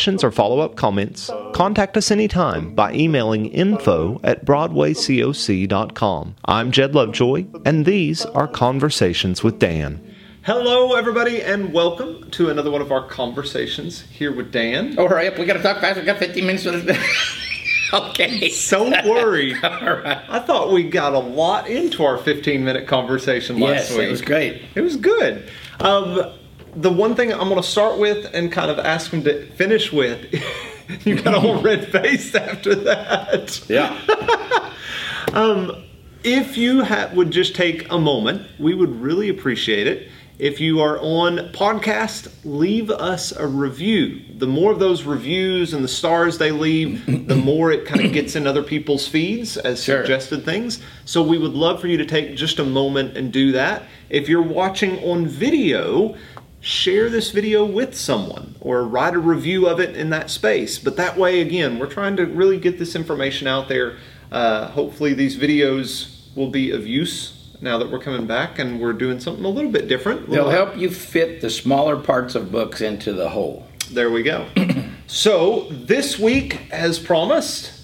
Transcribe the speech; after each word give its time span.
questions 0.00 0.24
or 0.24 0.30
follow 0.30 0.60
up 0.60 0.76
comments, 0.76 1.30
contact 1.52 1.94
us 1.94 2.10
anytime 2.10 2.74
by 2.74 2.90
emailing 2.94 3.44
info 3.44 4.18
at 4.24 4.46
BroadwayCoc.com. 4.46 6.36
I'm 6.46 6.70
Jed 6.70 6.94
Lovejoy, 6.94 7.44
and 7.66 7.84
these 7.84 8.24
are 8.24 8.48
Conversations 8.48 9.42
with 9.42 9.58
Dan. 9.58 10.02
Hello, 10.44 10.94
everybody, 10.94 11.42
and 11.42 11.74
welcome 11.74 12.30
to 12.30 12.48
another 12.48 12.70
one 12.70 12.80
of 12.80 12.90
our 12.90 13.06
conversations 13.08 14.00
here 14.00 14.34
with 14.34 14.50
Dan. 14.50 14.94
Oh, 14.96 15.06
hurry 15.06 15.28
up. 15.28 15.38
We 15.38 15.44
got 15.44 15.58
to 15.58 15.62
talk 15.62 15.82
fast. 15.82 16.00
we 16.00 16.06
got 16.06 16.16
15 16.16 16.46
minutes. 16.46 16.66
okay. 17.92 18.48
So 18.48 18.88
worried. 19.06 19.58
right. 19.62 20.24
I 20.30 20.38
thought 20.38 20.72
we 20.72 20.84
got 20.84 21.12
a 21.12 21.18
lot 21.18 21.68
into 21.68 22.04
our 22.04 22.16
15 22.16 22.64
minute 22.64 22.88
conversation 22.88 23.60
last 23.60 23.90
yes, 23.90 23.98
week. 23.98 24.08
It 24.08 24.10
was 24.10 24.22
great. 24.22 24.62
It 24.74 24.80
was 24.80 24.96
good. 24.96 25.46
Um, 25.78 26.32
the 26.74 26.92
one 26.92 27.14
thing 27.14 27.32
I'm 27.32 27.48
going 27.48 27.56
to 27.56 27.62
start 27.62 27.98
with 27.98 28.32
and 28.34 28.50
kind 28.50 28.70
of 28.70 28.78
ask 28.78 29.10
him 29.10 29.24
to 29.24 29.46
finish 29.52 29.92
with, 29.92 30.32
you 31.04 31.20
got 31.20 31.34
a 31.34 31.40
whole 31.40 31.60
red 31.62 31.90
face 31.90 32.34
after 32.34 32.74
that. 32.74 33.68
Yeah. 33.68 34.72
um, 35.32 35.84
if 36.22 36.56
you 36.56 36.84
ha- 36.84 37.10
would 37.14 37.30
just 37.30 37.54
take 37.54 37.90
a 37.90 37.98
moment, 37.98 38.46
we 38.58 38.74
would 38.74 39.00
really 39.00 39.28
appreciate 39.28 39.86
it. 39.86 40.08
If 40.38 40.58
you 40.58 40.80
are 40.80 40.98
on 41.00 41.52
podcast, 41.52 42.32
leave 42.44 42.90
us 42.90 43.30
a 43.32 43.46
review. 43.46 44.22
The 44.38 44.46
more 44.46 44.72
of 44.72 44.78
those 44.78 45.04
reviews 45.04 45.74
and 45.74 45.84
the 45.84 45.88
stars 45.88 46.38
they 46.38 46.50
leave, 46.50 47.04
the 47.28 47.36
more 47.44 47.70
it 47.70 47.84
kind 47.84 48.00
of 48.06 48.12
gets 48.14 48.36
in 48.36 48.46
other 48.46 48.62
people's 48.62 49.06
feeds 49.06 49.58
as 49.58 49.84
sure. 49.84 50.00
suggested 50.00 50.46
things. 50.46 50.80
So 51.04 51.22
we 51.22 51.36
would 51.36 51.52
love 51.52 51.78
for 51.78 51.88
you 51.88 51.98
to 51.98 52.06
take 52.06 52.36
just 52.36 52.58
a 52.58 52.64
moment 52.64 53.18
and 53.18 53.30
do 53.30 53.52
that. 53.52 53.82
If 54.08 54.30
you're 54.30 54.40
watching 54.40 54.98
on 55.04 55.26
video, 55.26 56.16
share 56.60 57.08
this 57.08 57.30
video 57.30 57.64
with 57.64 57.96
someone 57.96 58.54
or 58.60 58.84
write 58.84 59.14
a 59.14 59.18
review 59.18 59.66
of 59.66 59.80
it 59.80 59.96
in 59.96 60.10
that 60.10 60.30
space. 60.30 60.78
But 60.78 60.96
that 60.96 61.16
way, 61.16 61.40
again, 61.40 61.78
we're 61.78 61.86
trying 61.86 62.16
to 62.16 62.26
really 62.26 62.58
get 62.58 62.78
this 62.78 62.94
information 62.94 63.46
out 63.46 63.68
there. 63.68 63.96
Uh, 64.30 64.68
hopefully, 64.68 65.14
these 65.14 65.38
videos 65.38 66.16
will 66.36 66.50
be 66.50 66.70
of 66.70 66.86
use 66.86 67.36
now 67.60 67.78
that 67.78 67.90
we're 67.90 67.98
coming 67.98 68.26
back 68.26 68.58
and 68.58 68.80
we're 68.80 68.92
doing 68.92 69.20
something 69.20 69.44
a 69.44 69.48
little 69.48 69.70
bit 69.70 69.88
different. 69.88 70.30
They'll 70.30 70.50
help 70.50 70.76
you 70.76 70.90
fit 70.90 71.40
the 71.40 71.50
smaller 71.50 71.96
parts 71.96 72.34
of 72.34 72.52
books 72.52 72.80
into 72.80 73.12
the 73.12 73.30
whole. 73.30 73.66
There 73.90 74.10
we 74.10 74.22
go. 74.22 74.46
so, 75.06 75.66
this 75.70 76.18
week, 76.18 76.70
as 76.70 76.98
promised, 76.98 77.79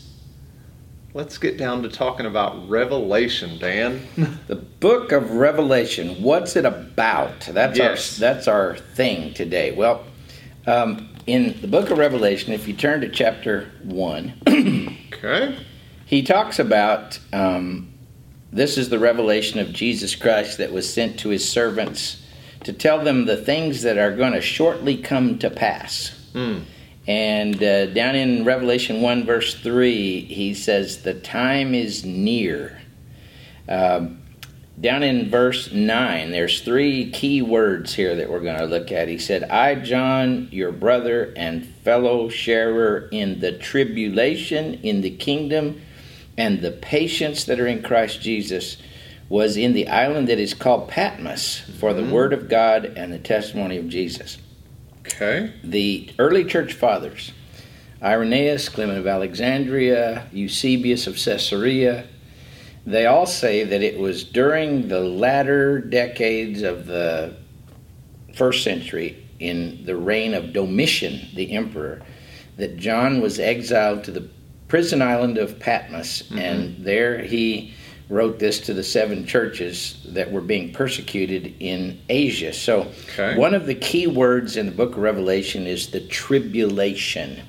let's 1.17 1.39
get 1.39 1.57
down 1.57 1.83
to 1.83 1.89
talking 1.89 2.27
about 2.27 2.69
Revelation, 2.69 3.59
Dan. 3.59 4.07
the 4.49 4.57
book 4.57 5.13
of 5.13 5.31
Revelation. 5.31 6.23
What's 6.23 6.57
it 6.57 6.67
about? 6.67 7.41
That's 7.41 7.79
yes. 7.79 8.21
our 8.21 8.21
that's 8.21 8.47
our 8.47 8.77
thing 8.77 9.33
today. 9.33 9.73
Well, 9.73 10.05
um, 10.67 11.09
in 11.27 11.59
the 11.63 11.69
book 11.69 11.91
of 11.91 11.97
Revelation, 11.97 12.53
if 12.53 12.69
you 12.69 12.75
turn 12.75 13.01
to 13.01 13.09
chapter 13.09 13.73
one, 13.83 14.35
okay, 14.47 15.59
he 16.05 16.23
talks 16.23 16.59
about 16.59 17.19
um, 17.33 17.89
this 18.53 18.77
is 18.77 18.91
the 18.91 18.99
revelation 18.99 19.59
of 19.59 19.73
Jesus 19.73 20.15
Christ 20.15 20.59
that 20.59 20.71
was 20.71 20.93
sent 20.93 21.19
to 21.21 21.31
his 21.31 21.49
servants 21.49 22.23
to 22.65 22.75
tell 22.75 23.03
them 23.03 23.25
the 23.25 23.39
things 23.39 23.83
that 23.83 23.97
are 23.97 24.15
going 24.15 24.35
to 24.35 24.43
shortly 24.43 24.99
come 24.99 25.39
to 25.39 25.49
pass. 25.49 26.29
Mm. 26.35 26.65
And 27.07 27.63
uh, 27.63 27.87
down 27.87 28.17
in 28.17 28.45
Revelation 28.45 29.01
1, 29.01 29.25
verse 29.25 29.55
3, 29.55 30.23
he 30.23 30.55
says, 30.55 31.03
The 31.03 31.15
time 31.15 31.75
is 31.75 32.05
near. 32.05 32.81
Um, 33.69 34.23
down 34.79 35.03
in 35.03 35.31
verse 35.31 35.73
9, 35.73 36.33
there's 36.33 36.61
three 36.61 37.11
key 37.11 37.41
words 37.43 37.95
here 37.95 38.15
that 38.17 38.29
we're 38.29 38.41
going 38.41 38.59
to 38.59 38.67
look 38.67 38.93
at. 38.93 39.09
He 39.09 39.19
said, 39.19 39.45
I, 39.45 39.77
John, 39.77 40.49
your 40.51 40.73
brother 40.73 41.33
and 41.37 41.67
fellow 41.67 42.29
sharer 42.29 43.09
in 43.11 43.41
the 43.41 43.57
tribulation, 43.57 44.75
in 44.75 45.01
the 45.01 45.11
kingdom, 45.11 45.81
and 46.37 46.61
the 46.61 46.73
patience 46.73 47.45
that 47.45 47.59
are 47.59 47.67
in 47.67 47.83
Christ 47.83 48.21
Jesus, 48.21 48.77
was 49.29 49.57
in 49.57 49.73
the 49.73 49.89
island 49.89 50.29
that 50.29 50.39
is 50.39 50.55
called 50.55 50.89
Patmos 50.89 51.61
for 51.61 51.95
the 51.95 52.03
mm-hmm. 52.03 52.13
word 52.13 52.33
of 52.33 52.49
God 52.49 52.85
and 52.85 53.13
the 53.13 53.19
testimony 53.19 53.79
of 53.79 53.89
Jesus. 53.89 54.39
Okay. 55.07 55.53
The 55.63 56.11
early 56.19 56.45
church 56.45 56.75
fathers, 56.75 57.33
Irenaeus, 58.03 58.69
Clement 58.69 58.99
of 58.99 59.07
Alexandria, 59.07 60.27
Eusebius 60.33 61.07
of 61.07 61.17
Caesarea, 61.17 62.07
they 62.85 63.07
all 63.07 63.27
say 63.27 63.65
that 63.65 63.83
it 63.83 63.99
was 63.99 64.23
during 64.23 64.89
the 64.89 65.01
latter 65.01 65.81
decades 65.81 66.63
of 66.63 66.87
the 66.87 67.37
first 68.35 68.63
century, 68.63 69.27
in 69.39 69.85
the 69.85 69.97
reign 69.97 70.35
of 70.35 70.53
Domitian, 70.53 71.29
the 71.35 71.53
emperor, 71.53 72.03
that 72.57 72.77
John 72.77 73.21
was 73.21 73.39
exiled 73.39 74.05
to 74.05 74.11
the 74.11 74.29
prison 74.69 75.03
island 75.03 75.39
of 75.39 75.59
Patmos, 75.59 76.23
mm-hmm. 76.23 76.39
and 76.39 76.85
there 76.85 77.23
he 77.23 77.75
wrote 78.09 78.39
this 78.39 78.61
to 78.61 78.75
the 78.75 78.85
seven 78.85 79.27
churches 79.27 80.01
that 80.09 80.31
were 80.31 80.41
being 80.41 80.73
persecuted 80.73 81.55
in 81.59 82.01
Asia. 82.09 82.53
So, 82.53 82.93
okay. 83.11 83.37
one 83.37 83.55
of 83.55 83.67
the 83.67 83.75
key 83.75 84.07
words 84.07 84.57
in 84.57 84.67
the 84.67 84.73
book 84.73 84.93
of 84.93 84.99
Revelation 84.99 85.67
is 85.67 85.91
the 85.91 86.01
tribulation. 86.01 87.43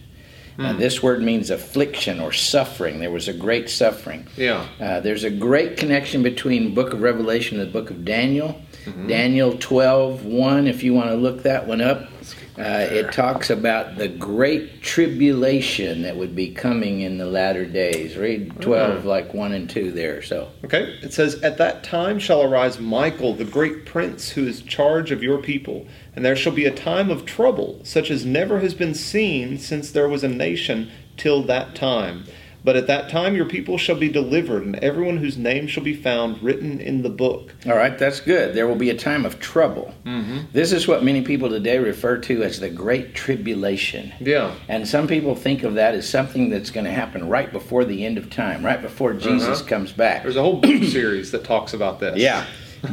Mm. 0.57 0.77
this 0.79 1.03
word 1.03 1.21
means 1.21 1.49
affliction 1.49 2.19
or 2.19 2.31
suffering. 2.31 2.99
There 2.99 3.11
was 3.11 3.27
a 3.27 3.33
great 3.33 3.69
suffering. 3.69 4.27
Yeah. 4.35 4.67
Uh, 4.79 4.99
there's 4.99 5.23
a 5.23 5.29
great 5.29 5.77
connection 5.77 6.23
between 6.23 6.73
book 6.73 6.93
of 6.93 7.01
Revelation 7.01 7.59
and 7.59 7.69
the 7.69 7.71
book 7.71 7.91
of 7.91 8.03
Daniel. 8.03 8.59
Mm-hmm. 8.85 9.07
Daniel 9.07 9.57
12, 9.57 10.25
1, 10.25 10.67
if 10.67 10.81
you 10.81 10.93
want 10.93 11.09
to 11.09 11.15
look 11.15 11.43
that 11.43 11.67
one 11.67 11.81
up. 11.81 12.09
Uh, 12.57 12.87
it 12.89 13.11
talks 13.11 13.51
about 13.51 13.97
the 13.97 14.07
great 14.07 14.81
tribulation 14.81 16.01
that 16.01 16.15
would 16.17 16.35
be 16.35 16.49
coming 16.49 17.01
in 17.01 17.19
the 17.19 17.25
latter 17.25 17.65
days. 17.65 18.17
Read 18.17 18.59
12, 18.61 18.99
mm-hmm. 18.99 19.07
like 19.07 19.31
1 19.31 19.53
and 19.53 19.69
2 19.69 19.91
there. 19.91 20.23
So 20.23 20.49
Okay. 20.63 20.97
It 21.03 21.13
says, 21.13 21.35
At 21.43 21.57
that 21.57 21.83
time 21.83 22.17
shall 22.17 22.41
arise 22.41 22.79
Michael, 22.79 23.35
the 23.35 23.45
great 23.45 23.85
prince, 23.85 24.29
who 24.29 24.47
is 24.47 24.61
charge 24.61 25.11
of 25.11 25.21
your 25.21 25.37
people, 25.37 25.85
and 26.17 26.25
there 26.25 26.35
shall 26.35 26.51
be 26.51 26.65
a 26.65 26.71
time 26.71 27.11
of 27.11 27.27
trouble, 27.27 27.79
such 27.83 28.09
as 28.09 28.25
never 28.25 28.59
has 28.59 28.73
been 28.73 28.95
seen 28.95 29.59
since 29.59 29.91
there 29.91 30.09
was 30.09 30.23
a 30.23 30.27
nation 30.27 30.89
till 31.15 31.43
that 31.43 31.75
time. 31.75 32.23
But 32.63 32.75
at 32.75 32.87
that 32.87 33.07
time 33.07 33.35
your 33.35 33.45
people 33.45 33.77
shall 33.77 33.97
be 33.97 34.09
delivered, 34.09 34.65
and 34.65 34.77
everyone 34.77 35.17
whose 35.17 35.37
name 35.37 35.67
shall 35.67 35.83
be 35.83 35.93
found 35.93 36.41
written 36.41 36.81
in 36.81 37.03
the 37.03 37.11
book. 37.11 37.53
All 37.67 37.75
right, 37.75 37.95
that's 37.99 38.19
good. 38.19 38.55
There 38.55 38.67
will 38.67 38.75
be 38.75 38.89
a 38.89 38.97
time 38.97 39.27
of 39.27 39.39
trouble. 39.39 39.93
Mm-hmm. 40.05 40.45
This 40.53 40.71
is 40.71 40.87
what 40.87 41.03
many 41.03 41.21
people 41.21 41.49
today 41.49 41.77
refer 41.77 42.17
to 42.17 42.41
as 42.41 42.59
the 42.59 42.71
Great 42.71 43.13
Tribulation. 43.13 44.11
Yeah. 44.19 44.55
And 44.67 44.87
some 44.87 45.05
people 45.07 45.35
think 45.35 45.61
of 45.61 45.75
that 45.75 45.93
as 45.93 46.09
something 46.09 46.49
that's 46.49 46.71
going 46.71 46.87
to 46.87 46.91
happen 46.91 47.29
right 47.29 47.51
before 47.51 47.85
the 47.85 48.03
end 48.03 48.17
of 48.17 48.31
time, 48.31 48.65
right 48.65 48.81
before 48.81 49.13
Jesus 49.13 49.59
uh-huh. 49.59 49.69
comes 49.69 49.91
back. 49.91 50.23
There's 50.23 50.35
a 50.35 50.41
whole 50.41 50.61
book 50.61 50.83
series 50.83 51.29
that 51.29 51.43
talks 51.43 51.75
about 51.75 51.99
this. 51.99 52.17
Yeah. 52.17 52.43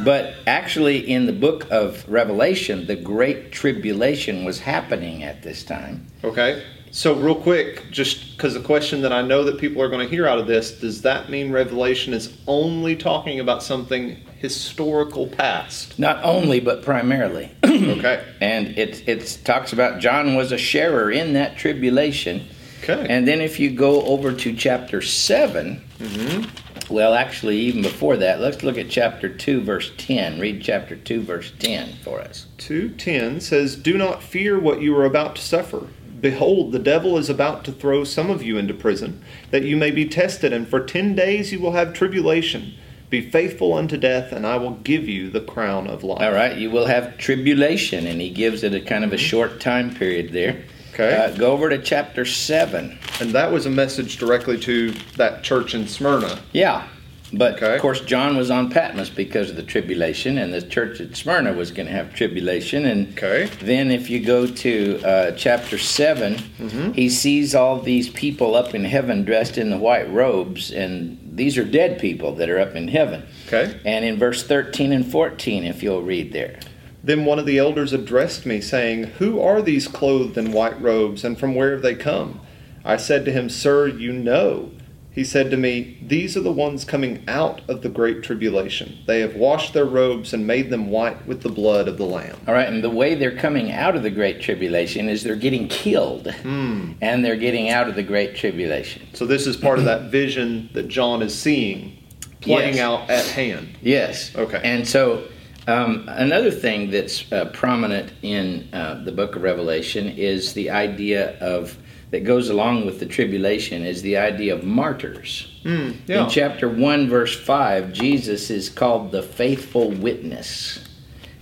But 0.05 0.35
actually, 0.47 0.99
in 0.99 1.27
the 1.27 1.33
book 1.33 1.67
of 1.71 2.09
Revelation, 2.09 2.87
the 2.87 2.97
Great 2.97 3.53
Tribulation 3.53 4.45
was 4.45 4.61
happening 4.61 5.23
at 5.23 5.43
this 5.43 5.65
time. 5.65 6.07
Okay. 6.23 6.63
So, 6.91 7.15
real 7.15 7.35
quick, 7.35 7.91
just 7.91 8.37
because 8.37 8.55
the 8.55 8.61
question 8.61 9.01
that 9.03 9.13
I 9.13 9.21
know 9.21 9.43
that 9.45 9.59
people 9.59 9.83
are 9.83 9.89
going 9.89 10.07
to 10.07 10.09
hear 10.09 10.29
out 10.29 10.39
of 10.39 10.47
this, 10.47 10.79
does 10.79 11.03
that 11.03 11.29
mean 11.29 11.51
Revelation 11.51 12.15
is 12.15 12.37
only 12.47 12.95
talking 12.95 13.41
about 13.41 13.65
something 13.65 14.17
historical 14.39 15.27
past? 15.27 15.99
Not 15.99 16.23
only, 16.23 16.61
but 16.61 16.83
primarily. 16.83 17.51
okay. 17.65 18.25
And 18.41 18.79
it 18.79 19.09
it 19.09 19.41
talks 19.45 19.73
about 19.73 20.01
John 20.01 20.37
was 20.37 20.53
a 20.53 20.59
sharer 20.59 21.11
in 21.11 21.33
that 21.33 21.57
tribulation. 21.57 22.47
Okay. 22.83 23.07
And 23.09 23.27
then 23.27 23.41
if 23.41 23.59
you 23.59 23.71
go 23.71 24.03
over 24.03 24.33
to 24.33 24.55
chapter 24.55 25.01
7, 25.01 25.83
mm-hmm. 25.99 26.64
Well, 26.91 27.15
actually, 27.15 27.59
even 27.59 27.83
before 27.83 28.17
that, 28.17 28.41
let's 28.41 28.63
look 28.63 28.79
at 28.79 28.91
chapter 28.91 29.29
2, 29.29 29.61
verse 29.61 29.93
10. 29.97 30.41
Read 30.41 30.63
chapter 30.63 30.97
2, 30.97 31.23
verse 31.23 31.53
10 31.59 31.97
for 32.03 32.21
us. 32.21 32.47
2.10 32.59 33.43
says, 33.43 33.77
Do 33.77 33.99
not 33.99 34.23
fear 34.23 34.59
what 34.59 34.81
you 34.81 34.97
are 34.97 35.05
about 35.05 35.37
to 35.37 35.43
suffer. 35.43 35.89
Behold, 36.21 36.73
the 36.73 36.79
devil 36.79 37.19
is 37.19 37.29
about 37.29 37.65
to 37.65 37.73
throw 37.73 38.03
some 38.03 38.31
of 38.31 38.43
you 38.43 38.57
into 38.57 38.73
prison, 38.73 39.23
that 39.51 39.65
you 39.65 39.77
may 39.77 39.91
be 39.91 40.09
tested, 40.09 40.53
and 40.53 40.67
for 40.67 40.81
ten 40.81 41.15
days 41.15 41.53
you 41.53 41.61
will 41.61 41.73
have 41.73 41.93
tribulation. 41.93 42.75
Be 43.11 43.31
faithful 43.31 43.75
unto 43.75 43.99
death, 43.99 44.33
and 44.33 44.47
I 44.47 44.57
will 44.57 44.71
give 44.71 45.07
you 45.07 45.29
the 45.29 45.43
crown 45.43 45.87
of 45.87 46.03
life. 46.03 46.23
All 46.23 46.33
right, 46.33 46.57
you 46.57 46.71
will 46.71 46.87
have 46.87 47.19
tribulation, 47.19 48.07
and 48.07 48.21
he 48.21 48.31
gives 48.31 48.63
it 48.63 48.75
a 48.75 48.81
kind 48.81 49.05
of 49.05 49.13
a 49.13 49.17
mm-hmm. 49.17 49.25
short 49.25 49.61
time 49.61 49.95
period 49.95 50.33
there. 50.33 50.65
Okay. 50.95 51.17
Uh, 51.17 51.37
go 51.37 51.53
over 51.53 51.69
to 51.69 51.79
chapter 51.79 52.25
7. 52.25 52.99
And 53.21 53.31
that 53.33 53.51
was 53.53 53.67
a 53.67 53.71
message 53.71 54.17
directly 54.19 54.59
to 54.61 54.93
that 55.17 55.43
church 55.43 55.75
in 55.75 55.87
Smyrna. 55.89 56.39
Yeah. 56.53 56.87
But 57.33 57.55
Okay. 57.57 57.75
of 57.75 57.81
course, 57.81 58.01
John 58.03 58.37
was 58.37 58.49
on 58.49 58.71
Patmos 58.71 59.11
because 59.11 59.51
of 59.51 59.57
the 59.57 59.63
tribulation, 59.65 60.39
and 60.39 60.55
the 60.55 60.63
church 60.63 61.01
at 61.01 61.17
Smyrna 61.17 61.53
was 61.53 61.73
going 61.73 61.87
to 61.87 61.93
have 61.93 62.15
tribulation. 62.15 62.85
And 62.87 63.09
Okay. 63.19 63.49
then, 63.61 63.91
if 63.91 64.09
you 64.09 64.21
go 64.21 64.47
to 64.47 65.01
uh, 65.05 65.31
chapter 65.33 65.77
7, 65.77 66.93
he 66.95 67.09
sees 67.09 67.53
all 67.57 67.81
these 67.81 68.09
people 68.09 68.55
up 68.55 68.73
in 68.73 68.85
heaven 68.85 69.25
dressed 69.25 69.59
in 69.59 69.71
the 69.71 69.79
white 69.79 70.09
robes, 70.13 70.71
and 70.71 71.19
these 71.35 71.59
are 71.59 71.65
dead 71.65 71.99
people 71.99 72.37
that 72.37 72.49
are 72.49 72.61
up 72.61 72.77
in 72.77 72.87
heaven. 72.87 73.25
Okay. 73.49 73.75
And 73.85 74.05
in 74.05 74.17
verse 74.17 74.45
13 74.45 74.93
and 74.93 75.05
14, 75.05 75.65
if 75.65 75.83
you'll 75.83 76.03
read 76.03 76.33
there. 76.33 76.61
Then 77.05 77.27
one 77.27 77.39
of 77.39 77.45
the 77.45 77.59
elders 77.59 77.93
addressed 77.93 78.47
me, 78.47 78.63
saying, 78.63 79.05
Who 79.19 79.39
are 79.39 79.61
these 79.61 79.87
clothed 79.87 80.39
in 80.39 80.53
white 80.53 80.81
robes, 80.81 81.23
and 81.23 81.39
from 81.39 81.55
where 81.55 81.73
have 81.73 81.83
they 81.83 81.95
come? 81.95 82.41
I 82.83 82.97
said 82.97 83.27
to 83.27 83.33
him, 83.33 83.51
Sir, 83.51 83.87
you 83.87 84.11
know. 84.11 84.71
He 85.11 85.23
said 85.23 85.51
to 85.51 85.59
me, 85.59 85.99
These 86.03 86.35
are 86.35 86.41
the 86.41 86.51
ones 86.51 86.85
coming 86.85 87.23
out 87.29 87.61
of 87.69 87.83
the 87.83 87.91
great 87.91 88.23
tribulation. 88.23 88.99
They 89.07 89.21
have 89.21 89.37
washed 89.37 89.75
their 89.75 89.85
robes 89.85 90.33
and 90.33 90.47
made 90.47 90.71
them 90.71 90.89
white 90.89 91.27
with 91.27 91.43
the 91.43 91.51
blood 91.51 91.89
of 91.89 91.99
the 91.99 92.07
Lamb. 92.07 92.39
All 92.49 92.55
right, 92.55 92.67
and 92.67 92.83
the 92.83 92.89
way 92.89 93.15
they're 93.15 93.37
coming 93.37 93.71
out 93.71 93.95
of 93.95 94.03
the 94.03 94.11
Great 94.11 94.41
Tribulation 94.41 95.11
is 95.11 95.23
they're 95.23 95.37
getting 95.37 95.69
killed, 95.69 96.33
hmm. 96.33 96.93
and 97.03 97.23
they're 97.23 97.37
getting 97.37 97.69
out 97.69 97.87
of 97.87 97.97
the 97.97 98.03
Great 98.03 98.35
Tribulation. 98.35 99.03
So 99.13 99.27
this 99.27 99.47
is 99.47 99.59
part 99.59 99.79
of 99.79 99.85
that 99.85 100.11
vision 100.11 100.71
that 100.73 100.89
John 100.89 101.21
is 101.21 101.39
seeing 101.39 101.99
playing 102.41 102.77
Yes. 102.77 102.83
out 102.83 103.11
at 103.11 103.27
hand. 103.27 103.69
Yes. 103.83 104.35
Okay. 104.35 104.61
And 104.65 104.87
so, 104.89 105.25
um, 105.67 106.05
another 106.09 106.51
thing 106.51 106.91
that's 106.91 107.31
uh, 107.33 107.47
prominent 107.47 108.13
in 108.23 108.69
uh, 108.73 109.03
the 109.05 109.13
Book 109.13 109.37
of 109.37 109.43
Revelation 109.43 110.09
is 110.09 110.53
the 110.53 110.71
idea 110.71 111.39
of 111.39 111.77
that 112.11 112.21
goes 112.25 112.49
along 112.49 112.87
with 112.87 113.01
the 113.01 113.07
tribulation 113.07 113.85
is 113.85 114.01
the 114.03 114.17
idea 114.17 114.55
of 114.55 114.63
martyrs. 114.63 115.49
Mm, 115.65 115.97
yeah. 116.07 116.25
In 116.25 116.31
chapter 116.31 116.69
1, 116.69 117.09
verse 117.09 117.35
5, 117.39 117.93
Jesus 117.93 118.51
is 118.51 118.69
called 118.69 119.11
the 119.11 119.23
faithful 119.23 119.91
witness. 119.91 120.85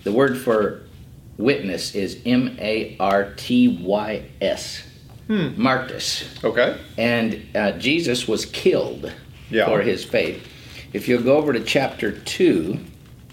The 0.03 0.11
word 0.11 0.35
for 0.37 0.81
witness 1.37 1.93
is 1.93 2.19
M 2.25 2.55
A 2.59 2.95
R 2.99 3.33
T 3.35 3.79
Y 3.83 4.25
S. 4.41 4.83
Hmm. 5.27 5.49
Martyrs. 5.61 6.27
Okay. 6.43 6.77
And 6.97 7.45
uh, 7.55 7.71
Jesus 7.73 8.27
was 8.27 8.45
killed 8.45 9.13
Yeah. 9.49 9.65
for 9.67 9.81
his 9.81 10.03
faith. 10.03 10.45
If 10.91 11.07
you'll 11.07 11.23
go 11.23 11.37
over 11.37 11.53
to 11.53 11.63
chapter 11.63 12.11
2, 12.11 12.79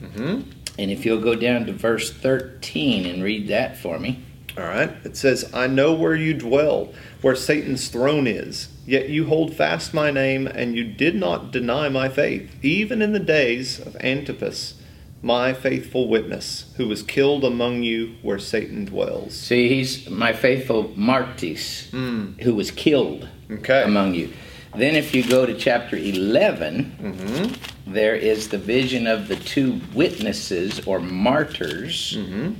Mm-hmm. 0.00 0.40
And 0.78 0.90
if 0.90 1.04
you'll 1.04 1.20
go 1.20 1.34
down 1.34 1.66
to 1.66 1.72
verse 1.72 2.12
13 2.12 3.06
and 3.06 3.22
read 3.22 3.48
that 3.48 3.76
for 3.76 3.98
me. 3.98 4.24
All 4.58 4.64
right. 4.64 4.90
It 5.04 5.16
says, 5.16 5.50
I 5.54 5.66
know 5.68 5.92
where 5.94 6.14
you 6.14 6.34
dwell, 6.34 6.92
where 7.22 7.36
Satan's 7.36 7.88
throne 7.88 8.26
is. 8.26 8.68
Yet 8.84 9.08
you 9.08 9.26
hold 9.26 9.54
fast 9.54 9.94
my 9.94 10.10
name, 10.10 10.46
and 10.48 10.74
you 10.74 10.84
did 10.84 11.14
not 11.14 11.52
deny 11.52 11.88
my 11.88 12.08
faith, 12.08 12.50
even 12.62 13.00
in 13.00 13.12
the 13.12 13.20
days 13.20 13.78
of 13.78 13.94
Antipas, 13.96 14.74
my 15.22 15.52
faithful 15.52 16.08
witness, 16.08 16.72
who 16.78 16.88
was 16.88 17.02
killed 17.02 17.44
among 17.44 17.82
you 17.84 18.14
where 18.22 18.38
Satan 18.40 18.86
dwells. 18.86 19.34
See, 19.34 19.68
he's 19.68 20.08
my 20.10 20.32
faithful 20.32 20.92
Martis, 20.96 21.88
Mm. 21.92 22.40
who 22.40 22.54
was 22.54 22.70
killed 22.70 23.28
Okay. 23.50 23.82
among 23.84 24.14
you. 24.14 24.30
Then, 24.76 24.96
if 24.96 25.14
you 25.14 25.22
go 25.22 25.46
to 25.46 25.54
chapter 25.54 25.96
11, 25.96 26.96
Mm-hmm. 27.02 27.54
There 27.86 28.14
is 28.14 28.48
the 28.48 28.58
vision 28.58 29.06
of 29.06 29.28
the 29.28 29.36
two 29.36 29.80
witnesses 29.94 30.86
or 30.86 31.00
martyrs. 31.00 32.16
Mm-hmm. 32.16 32.52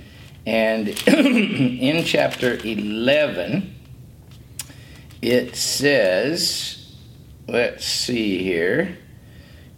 And 0.46 0.88
in 1.06 2.04
chapter 2.04 2.58
11, 2.64 3.74
it 5.22 5.54
says, 5.54 6.94
let's 7.46 7.84
see 7.84 8.42
here, 8.42 8.98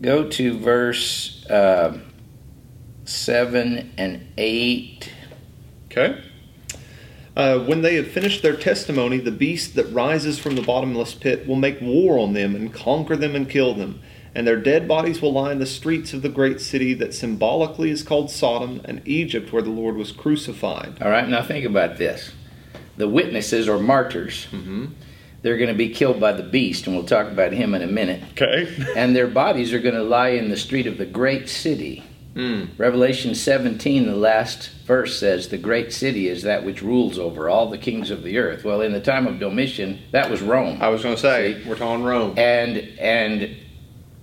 go 0.00 0.28
to 0.30 0.58
verse 0.58 1.44
uh, 1.46 1.98
7 3.04 3.92
and 3.98 4.26
8. 4.38 5.12
Okay. 5.86 6.22
Uh, 7.34 7.58
when 7.60 7.80
they 7.82 7.94
have 7.96 8.08
finished 8.08 8.42
their 8.42 8.56
testimony, 8.56 9.18
the 9.18 9.30
beast 9.30 9.74
that 9.74 9.90
rises 9.92 10.38
from 10.38 10.54
the 10.54 10.62
bottomless 10.62 11.14
pit 11.14 11.46
will 11.46 11.56
make 11.56 11.80
war 11.80 12.18
on 12.18 12.34
them 12.34 12.54
and 12.54 12.72
conquer 12.72 13.16
them 13.16 13.34
and 13.34 13.48
kill 13.48 13.74
them. 13.74 14.00
And 14.34 14.46
their 14.46 14.56
dead 14.60 14.88
bodies 14.88 15.20
will 15.20 15.32
lie 15.32 15.52
in 15.52 15.58
the 15.58 15.66
streets 15.66 16.12
of 16.14 16.22
the 16.22 16.28
great 16.30 16.60
city 16.60 16.94
that 16.94 17.12
symbolically 17.14 17.90
is 17.90 18.02
called 18.02 18.30
Sodom 18.30 18.80
and 18.84 19.02
Egypt, 19.06 19.52
where 19.52 19.62
the 19.62 19.70
Lord 19.70 19.96
was 19.96 20.10
crucified. 20.12 21.02
All 21.02 21.10
right, 21.10 21.28
now 21.28 21.42
think 21.42 21.66
about 21.66 21.98
this. 21.98 22.32
The 22.96 23.08
witnesses 23.08 23.68
or 23.68 23.78
martyrs, 23.78 24.46
Mm-hmm. 24.50 24.86
they're 25.42 25.58
going 25.58 25.68
to 25.68 25.74
be 25.74 25.90
killed 25.90 26.18
by 26.20 26.32
the 26.32 26.42
beast, 26.42 26.86
and 26.86 26.96
we'll 26.96 27.04
talk 27.04 27.26
about 27.30 27.52
him 27.52 27.74
in 27.74 27.82
a 27.82 27.86
minute. 27.86 28.22
Okay. 28.32 28.68
And 28.96 29.14
their 29.14 29.26
bodies 29.28 29.72
are 29.74 29.78
going 29.80 29.94
to 29.94 30.02
lie 30.02 30.30
in 30.30 30.48
the 30.48 30.56
street 30.56 30.86
of 30.86 30.96
the 30.98 31.06
great 31.06 31.48
city. 31.50 32.02
mm. 32.34 32.68
Revelation 32.78 33.34
17, 33.34 34.06
the 34.06 34.16
last 34.16 34.70
verse 34.86 35.18
says, 35.18 35.48
The 35.48 35.58
great 35.58 35.92
city 35.92 36.28
is 36.28 36.42
that 36.44 36.64
which 36.64 36.80
rules 36.82 37.18
over 37.18 37.50
all 37.50 37.68
the 37.68 37.76
kings 37.78 38.10
of 38.10 38.22
the 38.22 38.38
earth. 38.38 38.64
Well, 38.64 38.80
in 38.80 38.92
the 38.92 39.00
time 39.00 39.26
of 39.26 39.38
Domitian, 39.38 39.98
that 40.12 40.30
was 40.30 40.40
Rome. 40.40 40.78
I 40.80 40.88
was 40.88 41.02
going 41.02 41.16
to 41.16 41.20
say, 41.20 41.62
we're 41.66 41.76
talking 41.76 42.02
Rome. 42.04 42.38
And, 42.38 42.78
and 42.98 43.56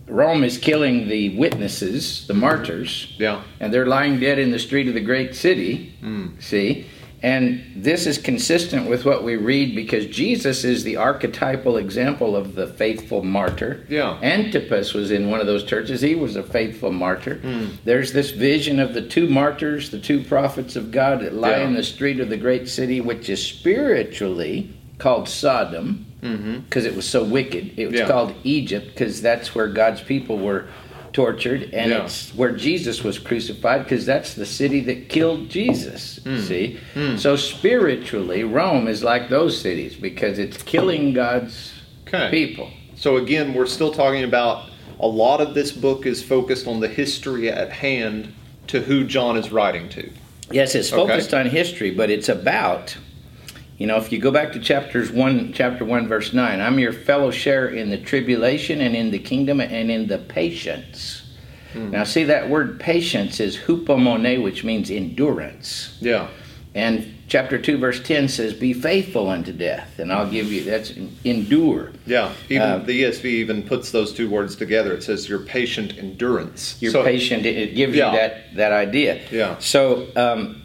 Rome 0.10 0.44
is 0.44 0.58
killing 0.58 1.08
the 1.08 1.38
witnesses, 1.38 2.26
the 2.28 2.34
martyrs, 2.34 3.14
Yeah. 3.18 3.42
and 3.60 3.74
they're 3.74 3.86
lying 3.86 4.20
dead 4.20 4.40
in 4.40 4.52
the 4.52 4.60
street 4.60 4.88
of 4.88 4.94
the 4.94 5.00
great 5.02 5.36
city. 5.36 5.94
Mm. 6.04 6.42
See? 6.42 6.86
And 7.22 7.62
this 7.76 8.08
is 8.08 8.18
consistent 8.18 8.90
with 8.90 9.04
what 9.04 9.26
we 9.26 9.36
read 9.36 9.76
because 9.76 10.06
Jesus 10.06 10.64
is 10.64 10.86
the 10.86 10.96
archetypal 10.96 11.76
example 11.76 12.34
of 12.34 12.56
the 12.56 12.66
faithful 12.66 13.24
martyr. 13.26 13.86
Yeah. 13.90 14.18
Antipas 14.24 14.94
was 14.94 15.12
in 15.12 15.30
one 15.30 15.42
of 15.42 15.46
those 15.46 15.66
churches. 15.66 16.00
He 16.00 16.16
was 16.16 16.38
a 16.38 16.44
faithful 16.44 16.94
martyr. 16.94 17.42
Mm. 17.44 17.72
There's 17.84 18.14
this 18.14 18.32
vision 18.32 18.80
of 18.80 18.94
the 18.94 19.02
two 19.02 19.28
martyrs, 19.28 19.90
the 19.90 20.00
two 20.00 20.24
prophets 20.24 20.78
of 20.78 20.92
God 20.92 21.20
that 21.20 21.34
lie 21.34 21.58
Yeah. 21.58 21.68
in 21.68 21.74
the 21.74 21.84
street 21.84 22.22
of 22.22 22.30
the 22.30 22.38
great 22.38 22.70
city, 22.70 23.02
which 23.02 23.28
is 23.30 23.44
spiritually 23.46 24.70
called 25.00 25.28
Sodom 25.28 26.06
Mm-hmm. 26.22 26.60
because 26.68 26.84
it 26.84 26.96
was 26.98 27.08
so 27.08 27.24
wicked. 27.24 27.72
It 27.78 27.90
was 27.90 28.02
Yeah. 28.02 28.08
called 28.08 28.34
Egypt 28.44 28.88
because 28.94 29.22
that's 29.22 29.56
where 29.56 29.68
God's 29.68 30.02
people 30.02 30.38
were 30.38 30.66
tortured, 31.14 31.70
and 31.74 31.92
Yeah. 31.92 32.04
it's 32.04 32.36
where 32.36 32.52
Jesus 32.52 33.04
was 33.06 33.18
crucified 33.18 33.84
because 33.86 34.06
that's 34.06 34.34
the 34.34 34.46
city 34.46 34.82
that 34.82 35.08
killed 35.08 35.50
Jesus. 35.50 36.20
Mm. 36.26 36.42
See, 36.42 36.78
Mm. 36.94 37.18
so 37.18 37.38
spiritually, 37.38 38.44
Rome 38.44 38.88
is 38.90 39.02
like 39.02 39.30
those 39.30 39.60
cities 39.62 39.96
because 39.96 40.40
it's 40.40 40.62
killing 40.64 41.14
God's 41.14 41.72
Okay. 42.06 42.28
people. 42.32 42.70
So 42.96 43.16
again, 43.16 43.54
we're 43.54 43.66
still 43.66 43.92
talking 43.92 44.24
about 44.26 44.66
a 45.00 45.08
lot 45.08 45.40
of 45.40 45.54
this 45.54 45.72
book 45.72 46.06
is 46.06 46.22
focused 46.22 46.68
on 46.68 46.82
the 46.82 46.90
history 46.90 47.50
at 47.50 47.72
hand 47.72 48.34
to 48.68 48.82
who 48.82 49.06
John 49.06 49.38
is 49.38 49.52
writing 49.54 49.88
to. 49.90 50.10
Yes, 50.52 50.76
it's 50.76 50.92
Okay. 50.92 51.08
focused 51.08 51.34
on 51.34 51.46
history, 51.46 51.92
but 51.92 52.10
it's 52.10 52.28
about, 52.28 52.98
you 53.80 53.88
know, 53.88 53.98
if 53.98 54.12
you 54.12 54.20
go 54.20 54.30
back 54.30 54.52
to 54.54 54.60
chapters 54.60 55.10
one, 55.12 55.54
chapter 55.54 55.86
one, 55.86 56.08
verse 56.08 56.34
nine, 56.34 56.60
I'm 56.62 56.78
your 56.80 56.94
fellow 56.94 57.32
share 57.32 57.68
in 57.70 57.90
the 57.90 57.98
tribulation 57.98 58.82
and 58.82 58.96
in 58.96 59.10
the 59.10 59.20
kingdom 59.20 59.62
and 59.62 59.90
in 59.90 60.08
the 60.08 60.18
patience. 60.20 61.24
Hmm. 61.74 61.92
Now, 61.92 62.04
see 62.04 62.26
that 62.26 62.50
word 62.50 62.80
patience 62.80 63.40
is 63.40 63.56
hupomone, 63.58 64.44
which 64.44 64.64
means 64.64 64.92
endurance. 64.92 65.98
Yeah. 66.02 66.28
And 66.76 67.14
chapter 67.28 67.58
2, 67.58 67.78
verse 67.78 68.02
10 68.04 68.28
says, 68.28 68.54
Be 68.54 68.74
faithful 68.74 69.30
unto 69.30 69.52
death, 69.54 69.98
and 69.98 70.12
I'll 70.12 70.30
give 70.30 70.52
you, 70.52 70.64
that's 70.66 70.92
endure. 71.24 71.92
Yeah. 72.06 72.34
Even 72.50 72.62
Uh, 72.62 72.78
the 72.80 73.04
ESV 73.04 73.26
even 73.26 73.64
puts 73.64 73.92
those 73.92 74.14
two 74.14 74.30
words 74.30 74.56
together. 74.56 74.94
It 74.94 75.04
says 75.04 75.30
your 75.30 75.40
patient 75.40 75.94
endurance. 75.98 76.76
You're 76.80 76.92
So- 76.92 77.04
patient, 77.04 77.46
it- 77.46 77.58
it 77.58 77.76
gives 77.76 77.96
Yeah. 77.96 78.12
you 78.12 78.18
that, 78.18 78.56
that 78.56 78.72
idea. 78.72 79.20
Yeah. 79.32 79.56
So, 79.60 80.08
um, 80.16 80.62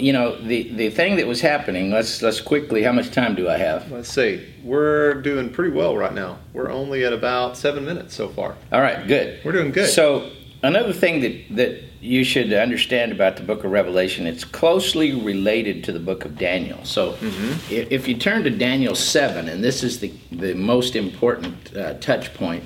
you 0.00 0.12
know, 0.12 0.36
the, 0.40 0.62
the 0.74 0.90
thing 0.90 1.16
that 1.16 1.26
was 1.26 1.40
happening, 1.40 1.90
let's, 1.90 2.22
let's 2.22 2.40
quickly, 2.40 2.82
how 2.82 2.92
much 2.92 3.10
time 3.10 3.34
do 3.34 3.48
I 3.48 3.58
have? 3.58 3.90
Let's 3.90 4.08
see. 4.12 4.46
We're 4.64 5.14
doing 5.22 5.50
pretty 5.50 5.70
well 5.74 5.96
right 5.96 6.12
now. 6.14 6.38
We're 6.52 6.70
only 6.70 7.04
at 7.04 7.12
about 7.12 7.56
seven 7.56 7.84
minutes 7.84 8.14
so 8.14 8.28
far. 8.28 8.56
All 8.72 8.80
right, 8.80 9.06
good. 9.06 9.40
We're 9.44 9.52
doing 9.52 9.70
good. 9.72 9.88
So, 9.88 10.30
another 10.62 10.92
thing 10.92 11.20
that, 11.20 11.56
that 11.56 11.82
you 12.00 12.24
should 12.24 12.52
understand 12.52 13.12
about 13.12 13.36
the 13.36 13.42
book 13.42 13.64
of 13.64 13.70
Revelation, 13.70 14.26
it's 14.26 14.44
closely 14.44 15.12
related 15.12 15.84
to 15.84 15.92
the 15.92 16.00
book 16.00 16.24
of 16.24 16.38
Daniel. 16.38 16.84
So, 16.84 17.12
Mm-hmm. 17.14 17.72
if 17.72 18.08
you 18.08 18.16
turn 18.16 18.42
to 18.44 18.50
Daniel 18.50 18.94
7, 18.94 19.48
and 19.48 19.62
this 19.62 19.82
is 19.82 20.00
the, 20.00 20.12
the 20.32 20.54
most 20.54 20.96
important 20.96 21.76
uh, 21.76 21.94
touch 21.94 22.32
point 22.34 22.64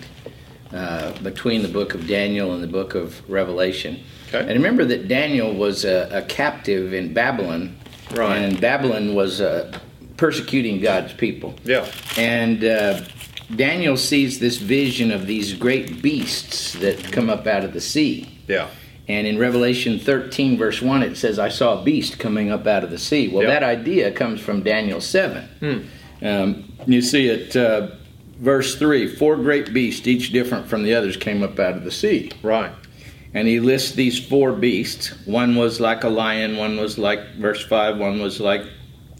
uh, 0.72 1.12
between 1.22 1.62
the 1.62 1.68
book 1.68 1.94
of 1.94 2.06
Daniel 2.06 2.52
and 2.54 2.62
the 2.62 2.66
book 2.68 2.94
of 2.94 3.28
Revelation. 3.28 4.02
Okay. 4.28 4.40
And 4.40 4.50
remember 4.50 4.84
that 4.86 5.08
Daniel 5.08 5.52
was 5.54 5.84
a, 5.84 6.08
a 6.12 6.22
captive 6.22 6.92
in 6.94 7.12
Babylon, 7.12 7.76
Right. 8.14 8.36
and 8.38 8.60
Babylon 8.60 9.14
was 9.14 9.40
uh, 9.40 9.76
persecuting 10.16 10.80
God's 10.80 11.12
people. 11.12 11.54
yeah. 11.64 11.86
And 12.16 12.64
uh, 12.64 13.00
Daniel 13.56 13.96
sees 13.96 14.38
this 14.38 14.56
vision 14.58 15.10
of 15.10 15.26
these 15.26 15.52
great 15.54 16.00
beasts 16.02 16.72
that 16.74 17.12
come 17.12 17.28
up 17.30 17.46
out 17.46 17.64
of 17.64 17.72
the 17.72 17.80
sea. 17.80 18.28
Yeah. 18.48 18.68
And 19.06 19.26
in 19.26 19.38
Revelation 19.38 19.98
13, 19.98 20.56
verse 20.56 20.80
1, 20.80 21.02
it 21.02 21.16
says, 21.16 21.38
I 21.38 21.50
saw 21.50 21.80
a 21.80 21.84
beast 21.84 22.18
coming 22.18 22.50
up 22.50 22.66
out 22.66 22.84
of 22.84 22.90
the 22.90 22.98
sea. 22.98 23.28
Well, 23.28 23.42
Yep. 23.42 23.50
that 23.50 23.62
idea 23.62 24.10
comes 24.12 24.40
from 24.40 24.62
Daniel 24.62 25.00
7. 25.00 25.88
Um, 26.22 26.64
you 26.86 27.02
see 27.02 27.28
it, 27.28 27.54
uh, 27.54 27.88
verse 28.38 28.76
3 28.76 29.06
Four 29.16 29.36
great 29.36 29.74
beasts, 29.74 30.06
each 30.06 30.32
different 30.32 30.66
from 30.68 30.84
the 30.84 30.94
others, 30.94 31.16
came 31.18 31.42
up 31.42 31.58
out 31.58 31.76
of 31.76 31.84
the 31.84 31.90
sea. 31.90 32.30
Right. 32.42 32.70
And 33.34 33.48
he 33.48 33.58
lists 33.60 33.92
these 33.92 34.18
four 34.18 34.52
beasts. 34.52 35.08
One 35.26 35.56
was 35.56 35.80
like 35.80 36.04
a 36.04 36.08
lion, 36.08 36.56
one 36.56 36.76
was 36.76 36.98
like, 36.98 37.34
verse 37.34 37.64
5, 37.64 37.98
one 37.98 38.20
was 38.22 38.40
like 38.40 38.62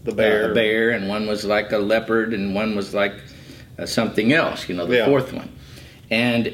The 0.05 0.11
uh, 0.11 0.15
bear. 0.15 0.51
a 0.51 0.53
bear, 0.53 0.89
and 0.91 1.09
one 1.09 1.27
was 1.27 1.43
like 1.43 1.71
a 1.73 1.77
leopard, 1.77 2.33
and 2.33 2.55
one 2.55 2.75
was 2.75 2.93
like 2.93 3.13
uh, 3.77 3.85
something 3.85 4.31
else, 4.31 4.69
you 4.69 4.75
know, 4.75 4.85
the 4.85 4.95
Yeah. 4.97 5.05
fourth 5.05 5.33
one. 5.33 5.49
And 6.09 6.53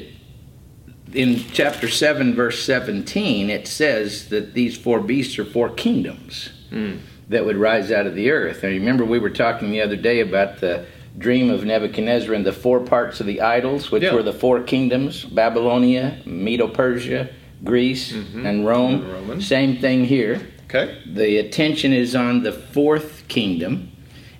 in 1.14 1.40
chapter 1.52 1.88
7, 1.88 2.34
verse 2.34 2.60
17, 2.64 3.48
it 3.48 3.68
says 3.68 4.28
that 4.30 4.54
these 4.54 4.76
four 4.76 4.98
beasts 5.00 5.38
are 5.38 5.44
four 5.44 5.68
kingdoms 5.68 6.50
Mm. 6.72 6.98
that 7.28 7.44
would 7.46 7.56
rise 7.56 7.92
out 7.92 8.06
of 8.06 8.14
the 8.16 8.30
earth. 8.30 8.64
And 8.64 8.72
remember, 8.72 9.04
we 9.04 9.18
were 9.20 9.30
talking 9.30 9.70
the 9.70 9.82
other 9.82 9.94
day 9.96 10.20
about 10.20 10.60
the 10.60 10.84
dream 11.18 11.50
of 11.50 11.64
Nebuchadnezzar 11.64 12.32
and 12.34 12.44
the 12.46 12.52
four 12.52 12.80
parts 12.80 13.20
of 13.20 13.26
the 13.26 13.40
idols, 13.42 13.92
which 13.92 14.02
Yeah. 14.02 14.14
were 14.14 14.22
the 14.22 14.32
four 14.32 14.60
kingdoms 14.62 15.24
Babylonia, 15.24 16.16
Medo 16.24 16.66
Persia, 16.66 17.28
Greece, 17.64 18.12
Mhm. 18.12 18.44
and 18.46 18.66
Rome. 18.66 19.04
And 19.30 19.42
Same 19.42 19.76
thing 19.76 20.04
here 20.06 20.40
Okay. 20.68 20.94
the 21.06 21.36
attention 21.38 21.92
is 21.92 22.14
on 22.14 22.42
the 22.42 22.52
fourth 22.52 23.24
kingdom 23.28 23.88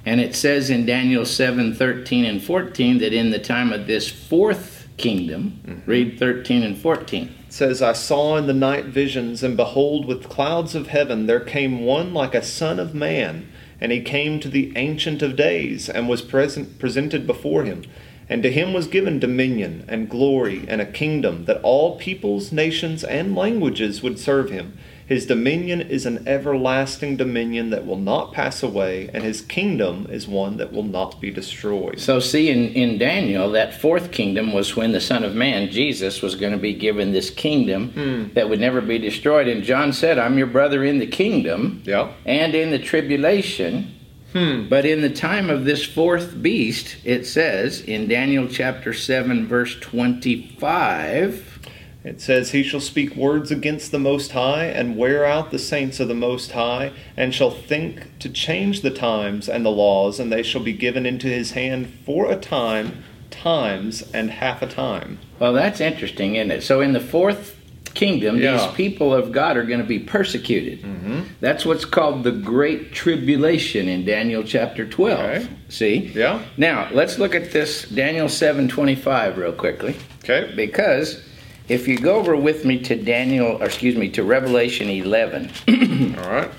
and 0.04 0.20
it 0.20 0.34
says 0.34 0.68
in 0.70 0.84
daniel 0.84 1.24
7 1.24 1.72
13 1.74 2.24
and 2.24 2.42
14 2.42 2.98
that 2.98 3.12
in 3.12 3.30
the 3.30 3.38
time 3.38 3.72
of 3.72 3.86
this 3.86 4.08
fourth 4.08 4.88
kingdom 4.96 5.82
read 5.86 6.18
13 6.18 6.62
and 6.62 6.76
14 6.76 7.28
It 7.46 7.52
says, 7.52 7.82
I 7.82 7.92
saw 7.92 8.36
in 8.38 8.46
the 8.46 8.54
night 8.54 8.86
visions, 8.86 9.42
and 9.42 9.56
behold, 9.58 10.06
with 10.06 10.28
clouds 10.30 10.74
of 10.74 10.88
heaven 10.88 11.26
there 11.26 11.38
came 11.40 11.84
one 11.84 12.14
like 12.14 12.34
a 12.34 12.42
son 12.42 12.80
of 12.80 12.94
man. 12.94 13.44
And 13.78 13.92
he 13.92 14.00
came 14.00 14.40
to 14.40 14.48
the 14.48 14.72
Ancient 14.76 15.20
of 15.22 15.36
Days, 15.36 15.88
and 15.90 16.08
was 16.08 16.22
present, 16.22 16.78
presented 16.78 17.26
before 17.26 17.64
him. 17.64 17.82
And 18.28 18.42
to 18.42 18.50
him 18.50 18.72
was 18.72 18.86
given 18.86 19.18
dominion, 19.18 19.84
and 19.88 20.08
glory, 20.08 20.64
and 20.68 20.80
a 20.80 20.86
kingdom, 20.86 21.44
that 21.46 21.60
all 21.62 21.98
peoples, 21.98 22.52
nations, 22.52 23.04
and 23.04 23.34
languages 23.36 24.02
would 24.02 24.18
serve 24.18 24.50
him. 24.50 24.78
His 25.04 25.26
dominion 25.26 25.82
is 25.82 26.06
an 26.06 26.26
everlasting 26.26 27.16
dominion 27.16 27.68
that 27.70 27.84
will 27.84 27.98
not 27.98 28.32
pass 28.32 28.62
away, 28.62 29.10
and 29.12 29.22
his 29.22 29.42
kingdom 29.42 30.06
is 30.08 30.26
one 30.26 30.56
that 30.56 30.72
will 30.72 30.84
not 30.84 31.20
be 31.20 31.30
destroyed. 31.30 32.00
so 32.00 32.18
see 32.20 32.48
in, 32.48 32.68
in 32.68 32.96
daniel 32.98 33.50
that 33.50 33.78
fourth 33.78 34.10
kingdom 34.10 34.52
was 34.52 34.74
when 34.76 34.92
the 34.92 35.00
son 35.00 35.22
of 35.24 35.34
man 35.34 35.70
jesus 35.70 36.22
was 36.22 36.34
going 36.34 36.52
to 36.52 36.58
be 36.58 36.72
given 36.72 37.12
this 37.12 37.28
kingdom 37.30 37.90
hmm. 37.90 38.32
that 38.34 38.48
would 38.48 38.60
never 38.60 38.80
be 38.80 38.98
destroyed 38.98 39.48
and 39.48 39.64
john 39.64 39.92
said 39.92 40.18
i'm 40.18 40.38
your 40.38 40.46
brother 40.46 40.82
in 40.84 40.98
the 40.98 41.06
kingdom 41.06 41.82
Yeah. 41.84 42.12
and 42.24 42.54
in 42.54 42.70
the 42.70 42.78
tribulation 42.78 43.94
Hmm. 44.32 44.66
But 44.68 44.86
in 44.86 45.02
the 45.02 45.10
time 45.10 45.50
of 45.50 45.64
this 45.64 45.84
fourth 45.84 46.40
beast, 46.40 46.96
it 47.04 47.26
says 47.26 47.82
in 47.82 48.08
Daniel 48.08 48.48
chapter 48.48 48.94
7, 48.94 49.46
verse 49.46 49.78
25, 49.78 51.58
It 52.02 52.20
says, 52.20 52.52
He 52.52 52.62
shall 52.62 52.80
speak 52.80 53.14
words 53.14 53.50
against 53.50 53.92
the 53.92 53.98
Most 53.98 54.32
High, 54.32 54.64
and 54.64 54.96
wear 54.96 55.26
out 55.26 55.50
the 55.50 55.58
saints 55.58 56.00
of 56.00 56.08
the 56.08 56.14
Most 56.14 56.52
High, 56.52 56.92
and 57.14 57.34
shall 57.34 57.50
think 57.50 58.18
to 58.20 58.30
change 58.30 58.80
the 58.80 58.90
times 58.90 59.50
and 59.50 59.66
the 59.66 59.70
laws, 59.70 60.18
and 60.18 60.32
they 60.32 60.42
shall 60.42 60.62
be 60.62 60.72
given 60.72 61.04
into 61.04 61.26
his 61.26 61.50
hand 61.50 61.92
for 62.06 62.30
a 62.30 62.36
time, 62.36 63.04
times, 63.30 64.02
and 64.14 64.30
half 64.30 64.62
a 64.62 64.66
time. 64.66 65.18
well, 65.38 65.52
that's 65.52 65.80
interesting, 65.80 66.36
isn't 66.36 66.50
it? 66.50 66.62
So 66.62 66.80
in 66.80 66.94
the 66.94 67.00
fourth 67.00 67.61
kingdom, 67.94 68.38
Yeah. 68.38 68.56
these 68.56 68.74
people 68.74 69.12
of 69.14 69.32
God 69.32 69.56
are 69.56 69.64
going 69.64 69.80
to 69.80 69.86
be 69.86 69.98
persecuted. 69.98 70.82
Mm-hmm. 70.82 71.20
That's 71.40 71.64
what's 71.66 71.84
called 71.84 72.24
the 72.24 72.32
Great 72.32 72.92
Tribulation 72.92 73.88
in 73.88 74.04
Daniel 74.04 74.42
chapter 74.42 74.86
12. 74.88 75.20
Okay. 75.20 75.46
See? 75.68 75.96
Yeah? 76.14 76.42
Now, 76.56 76.88
let's 76.92 77.18
look 77.18 77.34
at 77.34 77.52
this 77.52 77.88
Daniel 77.88 78.26
7:25 78.28 79.36
real 79.36 79.52
quickly. 79.52 79.94
Okay. 80.24 80.52
Because 80.54 81.22
if 81.68 81.86
you 81.88 81.96
go 81.98 82.16
over 82.16 82.36
with 82.36 82.64
me 82.64 82.78
to 82.84 82.96
Daniel, 82.96 83.58
or 83.60 83.64
excuse 83.64 83.96
me, 83.96 84.08
to 84.10 84.22
Revelation 84.22 84.88
11, 84.88 85.50
All 86.18 86.30
right. 86.30 86.50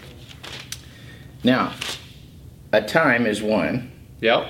now, 1.43 1.73
a 2.71 2.81
time 2.81 3.25
is 3.25 3.41
one, 3.41 3.91
Yep. 4.21 4.47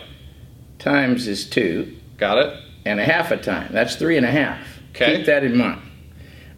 times 0.79 1.27
is 1.27 1.49
two, 1.49 1.95
Got 2.17 2.37
it. 2.37 2.59
and 2.85 2.99
a 2.99 3.03
half 3.05 3.31
a 3.31 3.37
time. 3.37 3.69
That's 3.71 3.95
three 3.95 4.17
and 4.17 4.25
a 4.25 4.31
half. 4.31 4.59
Okay. 4.91 5.17
Keep 5.17 5.25
that 5.25 5.43
in 5.43 5.57
mind. 5.57 5.81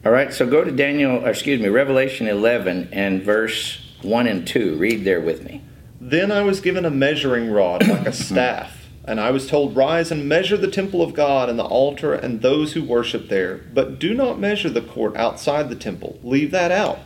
All 0.05 0.11
right, 0.11 0.31
so 0.31 0.45
go 0.45 0.63
to 0.63 0.71
Daniel, 0.71 1.25
or 1.25 1.29
excuse 1.29 1.59
me, 1.59 1.67
Revelation 1.67 2.27
11 2.27 2.89
and 2.91 3.23
verse 3.23 3.83
1 4.03 4.27
and 4.27 4.45
2. 4.45 4.75
Read 4.75 5.03
there 5.03 5.19
with 5.19 5.43
me. 5.43 5.63
Then 5.99 6.31
I 6.31 6.43
was 6.43 6.59
given 6.59 6.85
a 6.85 6.91
measuring 6.91 7.49
rod 7.49 7.87
like 7.87 8.05
a 8.05 8.13
staff, 8.13 8.85
and 9.05 9.19
I 9.19 9.31
was 9.31 9.47
told, 9.47 9.75
Rise 9.75 10.11
and 10.11 10.29
measure 10.29 10.57
the 10.57 10.69
temple 10.69 11.01
of 11.01 11.15
God 11.15 11.49
and 11.49 11.57
the 11.57 11.65
altar 11.65 12.13
and 12.13 12.43
those 12.43 12.73
who 12.73 12.83
worship 12.83 13.29
there. 13.29 13.57
But 13.73 13.97
do 13.97 14.13
not 14.13 14.39
measure 14.39 14.69
the 14.69 14.81
court 14.81 15.17
outside 15.17 15.69
the 15.69 15.75
temple. 15.75 16.19
Leave 16.21 16.51
that 16.51 16.71
out. 16.71 16.99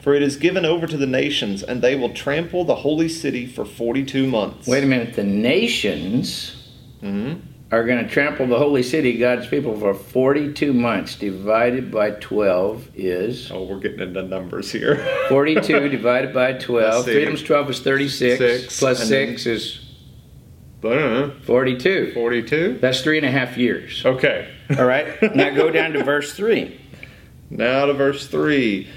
For 0.00 0.14
it 0.14 0.22
is 0.22 0.36
given 0.36 0.64
over 0.64 0.86
to 0.86 0.96
the 0.96 1.06
nations, 1.06 1.62
and 1.62 1.82
they 1.82 1.94
will 1.94 2.14
trample 2.14 2.64
the 2.64 2.76
holy 2.76 3.10
city 3.10 3.46
for 3.46 3.66
42 3.66 4.26
months. 4.26 4.66
Wait 4.66 4.82
a 4.82 4.86
minute. 4.86 5.14
The 5.14 5.24
nations 5.24 6.70
hmm 7.00 7.34
are 7.76 7.84
going 7.84 8.02
to 8.02 8.10
trample 8.10 8.46
the 8.46 8.58
holy 8.58 8.82
city, 8.82 9.18
God's 9.18 9.46
people, 9.46 9.78
for 9.78 9.92
42 9.92 10.72
months. 10.72 11.14
Divided 11.14 11.90
by 11.92 12.12
12 12.12 12.88
is. 12.94 13.50
Oh, 13.52 13.64
we're 13.64 13.78
getting 13.80 14.00
into 14.00 14.22
numbers 14.22 14.72
here. 14.72 14.96
42 15.28 15.88
divided 15.90 16.32
by 16.32 16.54
12. 16.54 16.94
Let's 16.94 17.04
3 17.04 17.24
times 17.26 17.42
12 17.42 17.70
is 17.70 17.80
36. 17.80 18.38
Six, 18.38 18.78
plus 18.78 19.02
and 19.02 19.10
then- 19.10 19.28
6 19.38 19.46
is 19.46 19.82
I 20.84 20.88
don't 20.88 21.12
know. 21.14 21.34
42. 21.42 22.12
42? 22.14 22.78
That's 22.80 23.00
three 23.00 23.16
and 23.16 23.26
a 23.26 23.30
half 23.30 23.56
years. 23.56 24.04
Okay. 24.06 24.48
All 24.78 24.84
right. 24.84 25.20
now 25.34 25.50
go 25.50 25.68
down 25.72 25.92
to 25.94 26.04
verse 26.04 26.32
3. 26.34 26.80
Now 27.50 27.86
to 27.86 27.92
verse 27.92 28.28
3. 28.28 28.88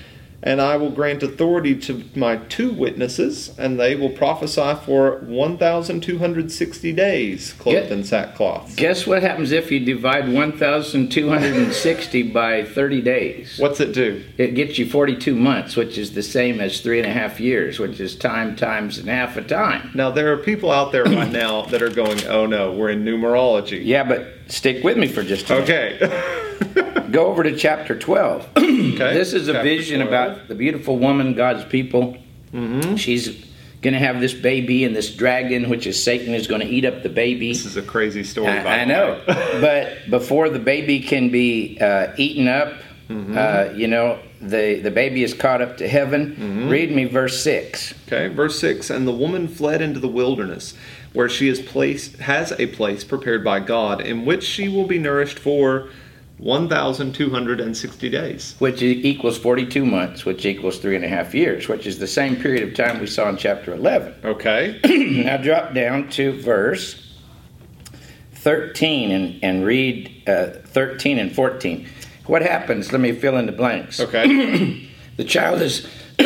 And 0.41 0.62
I 0.62 0.77
will 0.77 0.91
grant 0.91 1.22
authority 1.22 1.75
to 1.81 2.03
my 2.15 2.38
two 2.38 2.72
witnesses, 2.72 3.51
and 3.58 3.77
they 3.79 3.96
will 3.96 4.10
prophesy 4.10 4.75
for 4.86 5.17
1,260 5.19 6.93
days, 6.93 7.53
clothed 7.53 7.89
Get- 7.89 7.91
in 7.91 8.03
sackcloth. 8.05 8.75
Guess 8.77 9.05
what 9.05 9.22
happens 9.22 9.51
if 9.51 9.69
you 9.69 9.79
divide 9.81 10.31
1,260 10.31 12.24
by 12.24 12.63
30 12.63 13.01
days? 13.01 13.58
What's 13.60 13.79
it 13.81 13.93
do? 13.93 14.24
It 14.38 14.55
gets 14.55 14.77
you 14.77 14.89
42 14.89 15.36
months, 15.36 15.75
which 15.75 15.98
is 15.98 16.13
the 16.13 16.24
same 16.24 16.62
as 16.62 16.79
three 16.79 17.00
and 17.00 17.08
a 17.08 17.13
half 17.13 17.39
years, 17.39 17.79
which 17.79 18.00
is 18.00 18.15
time 18.15 18.55
times 18.55 18.98
and 18.98 19.10
half 19.10 19.36
a 19.36 19.41
time. 19.41 19.91
Now, 19.93 20.10
there 20.10 20.31
are 20.31 20.38
people 20.38 20.72
out 20.72 20.91
there 20.91 21.03
right 21.03 21.31
now 21.31 21.63
that 21.63 21.81
are 21.81 21.89
going, 21.89 22.25
oh 22.27 22.46
no, 22.46 22.72
we're 22.72 22.89
in 22.89 23.03
numerology. 23.03 23.81
Yeah, 23.84 24.03
but 24.03 24.36
stick 24.48 24.84
with 24.84 24.98
me 24.98 25.08
for 25.08 25.24
just 25.24 25.50
a 25.50 25.60
minute. 25.60 26.01
Okay. 26.01 26.65
Go 27.12 27.27
over 27.27 27.43
to 27.43 27.55
chapter 27.55 27.98
12. 27.98 28.48
okay. 28.57 29.13
This 29.13 29.33
is 29.33 29.48
a 29.48 29.53
Chapter 29.53 29.63
vision 29.67 30.05
12. 30.05 30.07
about 30.07 30.48
the 30.48 30.55
beautiful 30.55 30.98
woman, 30.98 31.33
God's 31.33 31.65
people. 31.65 32.17
Mhm. 32.53 32.98
She's 32.98 33.45
going 33.81 33.93
to 33.93 34.00
have 34.00 34.19
this 34.19 34.33
baby, 34.33 34.83
and 34.83 34.95
this 34.95 35.13
dragon, 35.15 35.69
which 35.69 35.88
is 35.88 36.01
Satan, 36.03 36.33
is 36.33 36.48
going 36.48 36.62
to 36.62 36.67
eat 36.67 36.83
up 36.86 37.01
the 37.03 37.09
baby. 37.09 37.50
This 37.53 37.65
is 37.65 37.77
a 37.77 37.81
crazy 37.81 38.24
story. 38.24 38.48
I, 38.50 38.81
I 38.81 38.86
know, 38.86 39.21
but 39.27 40.09
before 40.09 40.50
the 40.50 40.59
baby 40.59 41.00
can 41.00 41.29
be 41.29 41.77
uh, 41.79 42.07
eaten 42.17 42.48
up, 42.48 42.74
Mm-hmm. 43.09 43.36
uh, 43.36 43.75
you 43.75 43.88
know, 43.88 44.19
the 44.39 44.79
the 44.83 44.91
baby 44.91 45.24
is 45.24 45.33
caught 45.33 45.63
up 45.63 45.77
to 45.77 45.88
heaven. 45.88 46.36
Mm-hmm. 46.36 46.69
Read 46.69 46.91
me 46.91 47.05
verse 47.05 47.41
six. 47.43 47.95
Okay, 48.05 48.27
verse 48.27 48.59
6 48.59 48.91
And 48.91 49.07
the 49.07 49.12
woman 49.12 49.48
fled 49.48 49.81
into 49.81 50.00
the 50.00 50.07
wilderness, 50.07 50.75
where 51.13 51.27
she 51.27 51.48
is 51.48 51.59
placed, 51.59 52.17
has 52.17 52.51
a 52.59 52.67
place 52.67 53.03
prepared 53.03 53.43
by 53.43 53.62
God, 53.62 54.00
in 54.01 54.25
which 54.25 54.43
she 54.43 54.67
will 54.69 54.86
be 54.86 55.00
nourished 55.00 55.39
for 55.39 55.89
1,260 56.39 58.10
days. 58.10 58.55
Which 58.60 58.81
equals 58.81 59.38
42 59.38 59.86
months, 59.86 60.25
which 60.25 60.46
equals 60.46 60.79
three 60.79 60.96
and 60.96 61.03
a 61.03 61.08
half 61.10 61.36
years, 61.36 61.67
which 61.67 61.86
is 61.86 62.00
the 62.00 62.08
same 62.08 62.38
period 62.38 62.67
of 62.67 62.74
time 62.75 63.00
we 63.00 63.08
saw 63.08 63.29
in 63.29 63.38
chapter 63.38 63.74
11. 63.74 64.15
Okay. 64.39 64.79
now 65.24 65.38
drop 65.38 65.74
down 65.74 66.10
to 66.10 66.31
verse 66.41 67.13
13 68.36 69.12
and, 69.12 69.43
and 69.43 69.65
read 69.65 70.24
uh, 70.27 70.48
13 70.65 71.19
and 71.19 71.36
14. 71.36 71.88
What 72.25 72.41
happens? 72.41 72.91
Let 72.91 73.01
me 73.01 73.12
fill 73.12 73.38
in 73.38 73.46
the 73.46 73.51
blanks. 73.51 74.00
Okay. 74.10 74.88
The 75.17 75.25
child 75.25 75.62
is, 75.62 75.86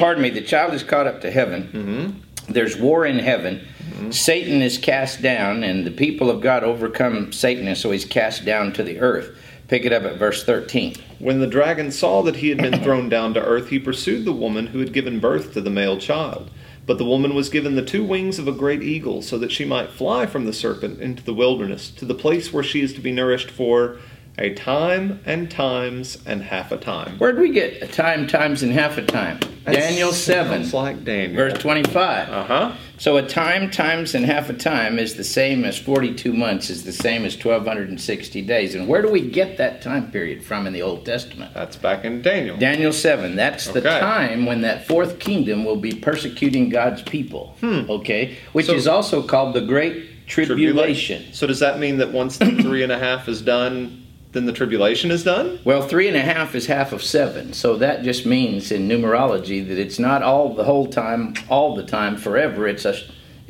pardon 0.00 0.22
me, 0.22 0.30
the 0.30 0.40
child 0.40 0.74
is 0.74 0.82
caught 0.82 1.06
up 1.06 1.20
to 1.20 1.30
heaven. 1.30 2.20
There's 2.48 2.76
war 2.76 3.06
in 3.06 3.20
heaven. 3.20 3.64
Satan 4.10 4.60
is 4.62 4.76
cast 4.78 5.22
down, 5.22 5.62
and 5.62 5.86
the 5.86 5.90
people 5.92 6.30
of 6.30 6.40
God 6.40 6.64
overcome 6.64 7.32
Satan, 7.32 7.68
and 7.68 7.78
so 7.78 7.92
he's 7.92 8.04
cast 8.04 8.44
down 8.44 8.72
to 8.72 8.82
the 8.82 8.98
earth. 8.98 9.36
Pick 9.70 9.84
it 9.84 9.92
up 9.92 10.02
at 10.02 10.16
verse 10.16 10.42
13. 10.42 10.96
When 11.20 11.38
the 11.38 11.46
dragon 11.46 11.92
saw 11.92 12.22
that 12.22 12.34
he 12.34 12.48
had 12.48 12.58
been 12.58 12.82
thrown 12.82 13.08
down 13.08 13.34
to 13.34 13.40
earth, 13.40 13.68
he 13.68 13.78
pursued 13.78 14.24
the 14.24 14.32
woman 14.32 14.66
who 14.66 14.80
had 14.80 14.92
given 14.92 15.20
birth 15.20 15.52
to 15.52 15.60
the 15.60 15.70
male 15.70 15.96
child. 15.96 16.50
But 16.86 16.98
the 16.98 17.04
woman 17.04 17.36
was 17.36 17.48
given 17.48 17.76
the 17.76 17.84
two 17.84 18.02
wings 18.02 18.40
of 18.40 18.48
a 18.48 18.52
great 18.52 18.82
eagle, 18.82 19.22
so 19.22 19.38
that 19.38 19.52
she 19.52 19.64
might 19.64 19.90
fly 19.90 20.26
from 20.26 20.44
the 20.44 20.52
serpent 20.52 21.00
into 21.00 21.22
the 21.22 21.32
wilderness, 21.32 21.88
to 21.92 22.04
the 22.04 22.16
place 22.16 22.52
where 22.52 22.64
she 22.64 22.80
is 22.80 22.92
to 22.94 23.00
be 23.00 23.12
nourished 23.12 23.48
for 23.48 23.98
A 24.40 24.54
time 24.54 25.20
and 25.26 25.50
times 25.50 26.16
and 26.24 26.42
half 26.42 26.72
a 26.72 26.78
time. 26.78 27.18
Where'd 27.18 27.38
we 27.38 27.50
get 27.50 27.82
a 27.82 27.86
time, 27.86 28.26
times, 28.26 28.62
and 28.62 28.72
half 28.72 28.96
a 28.96 29.02
time? 29.04 29.38
That 29.64 29.74
Daniel 29.74 30.12
7, 30.12 30.62
sounds 30.62 30.72
like 30.72 31.04
Daniel. 31.04 31.36
verse 31.36 31.58
25. 31.60 32.28
Uh 32.30 32.44
huh. 32.44 32.72
So 32.96 33.18
a 33.18 33.22
time, 33.26 33.70
times, 33.70 34.14
and 34.14 34.24
half 34.24 34.48
a 34.48 34.54
time 34.54 34.98
is 34.98 35.16
the 35.16 35.24
same 35.24 35.64
as 35.66 35.76
42 35.78 36.32
months, 36.32 36.70
is 36.70 36.84
the 36.84 36.92
same 36.92 37.26
as 37.26 37.34
1260 37.36 38.40
days. 38.42 38.74
And 38.74 38.88
where 38.88 39.02
do 39.02 39.10
we 39.10 39.20
get 39.20 39.58
that 39.58 39.82
time 39.82 40.10
period 40.10 40.42
from 40.42 40.66
in 40.66 40.72
the 40.72 40.80
Old 40.82 41.04
Testament? 41.04 41.52
That's 41.52 41.76
back 41.76 42.06
in 42.06 42.22
Daniel. 42.22 42.56
Daniel 42.56 42.92
7, 42.94 43.36
that's 43.36 43.66
the 43.68 43.80
Okay. 43.80 44.00
time 44.00 44.46
when 44.46 44.62
that 44.62 44.86
fourth 44.86 45.18
kingdom 45.18 45.66
will 45.66 45.76
be 45.76 45.92
persecuting 45.92 46.70
God's 46.70 47.02
people. 47.02 47.56
Hmm. 47.60 47.82
Okay? 47.90 48.36
Which. 48.52 48.66
So- 48.66 48.74
is 48.74 48.86
also 48.86 49.22
called 49.22 49.54
the 49.54 49.60
Great 49.60 50.26
Tribulation. 50.26 51.24
So 51.32 51.46
does 51.46 51.60
that 51.60 51.78
mean 51.78 51.98
that 51.98 52.12
once 52.12 52.38
the 52.38 52.50
three 52.62 52.82
and 52.82 52.92
a 52.92 52.98
half 52.98 53.28
is 53.28 53.42
done, 53.42 53.99
then 54.32 54.46
the 54.46 54.52
tribulation 54.52 55.10
is 55.10 55.24
done? 55.24 55.58
Well, 55.64 55.82
three 55.82 56.06
and 56.06 56.16
a 56.16 56.20
half 56.20 56.54
is 56.54 56.66
half 56.66 56.92
of 56.92 57.02
seven. 57.02 57.52
So 57.52 57.76
that 57.76 58.02
just 58.02 58.24
means 58.26 58.70
in 58.70 58.88
numerology 58.88 59.66
that 59.66 59.78
it's 59.78 59.98
not 59.98 60.22
all 60.22 60.54
the 60.54 60.64
whole 60.64 60.86
time, 60.86 61.34
all 61.48 61.74
the 61.74 61.82
time, 61.82 62.16
forever. 62.16 62.68
It's 62.68 62.84
a, 62.84 62.96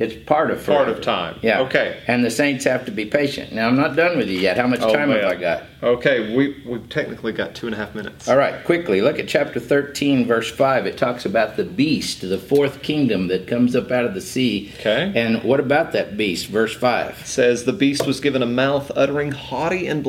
it's 0.01 0.15
part 0.25 0.51
of 0.51 0.65
Part 0.65 0.89
of 0.89 1.01
time. 1.01 1.37
Yeah. 1.41 1.61
Okay. 1.61 2.01
And 2.07 2.23
the 2.23 2.31
saints 2.31 2.65
have 2.65 2.85
to 2.85 2.91
be 2.91 3.05
patient. 3.05 3.53
Now 3.53 3.67
I'm 3.67 3.75
not 3.75 3.95
done 3.95 4.17
with 4.17 4.29
you 4.29 4.39
yet. 4.39 4.57
How 4.57 4.67
much 4.67 4.81
Oh, 4.81 4.93
time 4.93 5.09
have. 5.09 5.23
I 5.23 5.35
got? 5.35 5.63
Okay, 5.83 6.35
we 6.35 6.61
we've 6.65 6.87
technically 6.89 7.31
got 7.31 7.55
two 7.55 7.65
and 7.65 7.73
a 7.73 7.77
half 7.77 7.95
minutes. 7.95 8.27
All 8.29 8.37
right, 8.37 8.63
quickly 8.65 9.01
look 9.01 9.17
at 9.17 9.27
chapter 9.27 9.59
13, 9.59 10.27
verse 10.27 10.51
5. 10.51 10.85
It 10.85 10.97
talks 10.97 11.25
about 11.25 11.55
the 11.57 11.63
beast, 11.63 12.21
the 12.21 12.37
fourth 12.37 12.83
kingdom 12.83 13.27
that 13.29 13.47
comes 13.47 13.75
up 13.75 13.89
out 13.91 14.05
of 14.05 14.13
the 14.13 14.21
sea. 14.21 14.71
Okay. 14.79 15.11
And 15.15 15.43
what 15.43 15.59
about 15.59 15.91
that 15.93 16.17
beast? 16.17 16.47
Verse 16.47 16.75
5. 16.75 17.25
says 17.25 17.65
the 17.65 17.73
beast 17.73 18.05
was 18.05 18.19
given 18.19 18.43
a 18.43 18.47
mouth 18.47 18.91
uttering 18.95 19.31
haughty 19.31 19.87
and 19.87 20.03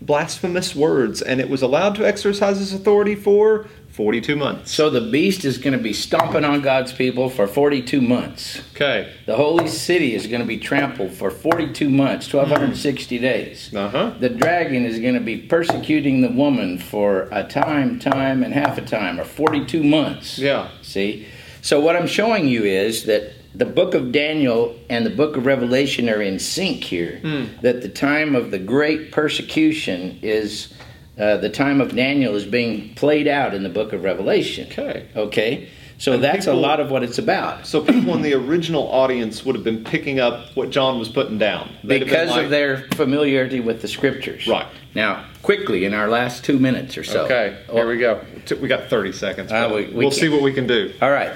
blasphemous 0.00 0.74
words, 0.76 1.22
and 1.22 1.40
it 1.40 1.48
was 1.48 1.62
allowed 1.62 1.94
to 1.96 2.06
exercise 2.06 2.60
its 2.60 2.72
authority 2.72 3.14
for 3.14 3.66
42 3.96 4.36
months. 4.36 4.72
So 4.72 4.90
the 4.90 5.00
beast 5.00 5.46
is 5.46 5.56
going 5.56 5.72
to 5.72 5.82
be 5.82 5.94
stomping 5.94 6.44
on 6.44 6.60
God's 6.60 6.92
people 6.92 7.30
for 7.30 7.46
42 7.46 8.02
months. 8.02 8.60
Okay. 8.74 9.10
The 9.24 9.36
holy 9.36 9.68
city 9.68 10.14
is 10.14 10.26
going 10.26 10.42
to 10.42 10.46
be 10.46 10.58
trampled 10.58 11.12
for 11.12 11.30
42 11.30 11.88
months, 11.88 12.30
1260 12.30 13.18
days. 13.18 13.74
Uh 13.74 13.88
huh. 13.88 14.14
The 14.20 14.28
dragon 14.28 14.84
is 14.84 15.00
going 15.00 15.14
to 15.14 15.20
be 15.20 15.38
persecuting 15.38 16.20
the 16.20 16.28
woman 16.28 16.76
for 16.76 17.26
a 17.32 17.42
time, 17.42 17.98
time, 17.98 18.42
and 18.42 18.52
half 18.52 18.76
a 18.76 18.82
time, 18.82 19.18
or 19.18 19.24
42 19.24 19.82
months. 19.82 20.38
Yeah. 20.38 20.68
See? 20.82 21.26
So, 21.62 21.80
what 21.80 21.96
I'm 21.96 22.06
showing 22.06 22.48
you 22.48 22.64
is 22.64 23.06
that 23.06 23.32
the 23.54 23.64
book 23.64 23.94
of 23.94 24.12
Daniel 24.12 24.78
and 24.90 25.06
the 25.06 25.10
book 25.10 25.38
of 25.38 25.46
Revelation 25.46 26.10
are 26.10 26.20
in 26.20 26.38
sync 26.38 26.84
here. 26.84 27.20
Hmm. 27.20 27.46
That 27.62 27.80
the 27.80 27.88
time 27.88 28.34
of 28.36 28.50
the 28.50 28.58
great 28.58 29.10
persecution 29.10 30.18
is 30.20 30.74
uh, 31.18 31.36
the 31.38 31.48
time 31.48 31.80
of 31.80 31.94
Daniel 31.94 32.34
is 32.34 32.44
being 32.44 32.94
played 32.94 33.26
out 33.26 33.54
in 33.54 33.62
the 33.62 33.68
book 33.68 33.92
of 33.92 34.02
Revelation. 34.04 34.68
Okay. 34.70 35.06
Okay? 35.16 35.68
So, 35.98 36.12
And 36.12 36.22
that's 36.22 36.44
people- 36.44 36.58
a 36.58 36.60
lot 36.60 36.78
of 36.78 36.90
what 36.90 37.02
it's 37.02 37.18
about. 37.18 37.66
So 37.66 37.80
people 37.80 38.14
in 38.14 38.20
the 38.20 38.34
original 38.34 38.82
audience 38.92 39.44
would 39.46 39.54
have 39.54 39.64
been 39.64 39.82
picking 39.82 40.20
up 40.20 40.54
what 40.54 40.68
John 40.70 40.98
was 40.98 41.08
putting 41.08 41.38
down 41.38 41.70
They'd 41.82 42.00
because 42.00 42.30
like- 42.30 42.44
of 42.44 42.50
their 42.50 42.86
familiarity 42.94 43.60
with 43.60 43.80
the 43.80 43.88
scriptures. 43.88 44.46
Right. 44.46 44.66
Now, 44.94 45.24
quickly, 45.42 45.84
in 45.86 45.94
our 45.94 46.08
last 46.08 46.44
two 46.44 46.58
minutes 46.58 46.98
or 46.98 47.04
so. 47.04 47.24
Okay. 47.24 47.56
Here 47.72 47.88
we 47.88 47.96
go. 47.98 48.20
We 48.60 48.68
got 48.68 48.90
30 48.90 49.12
seconds. 49.12 49.50
But 49.50 49.74
we- 49.74 49.84
we 49.86 49.92
we'll 49.94 50.10
see 50.10 50.28
what 50.28 50.42
we 50.42 50.52
can 50.52 50.66
do. 50.66 50.92
All 51.00 51.10
right. 51.10 51.32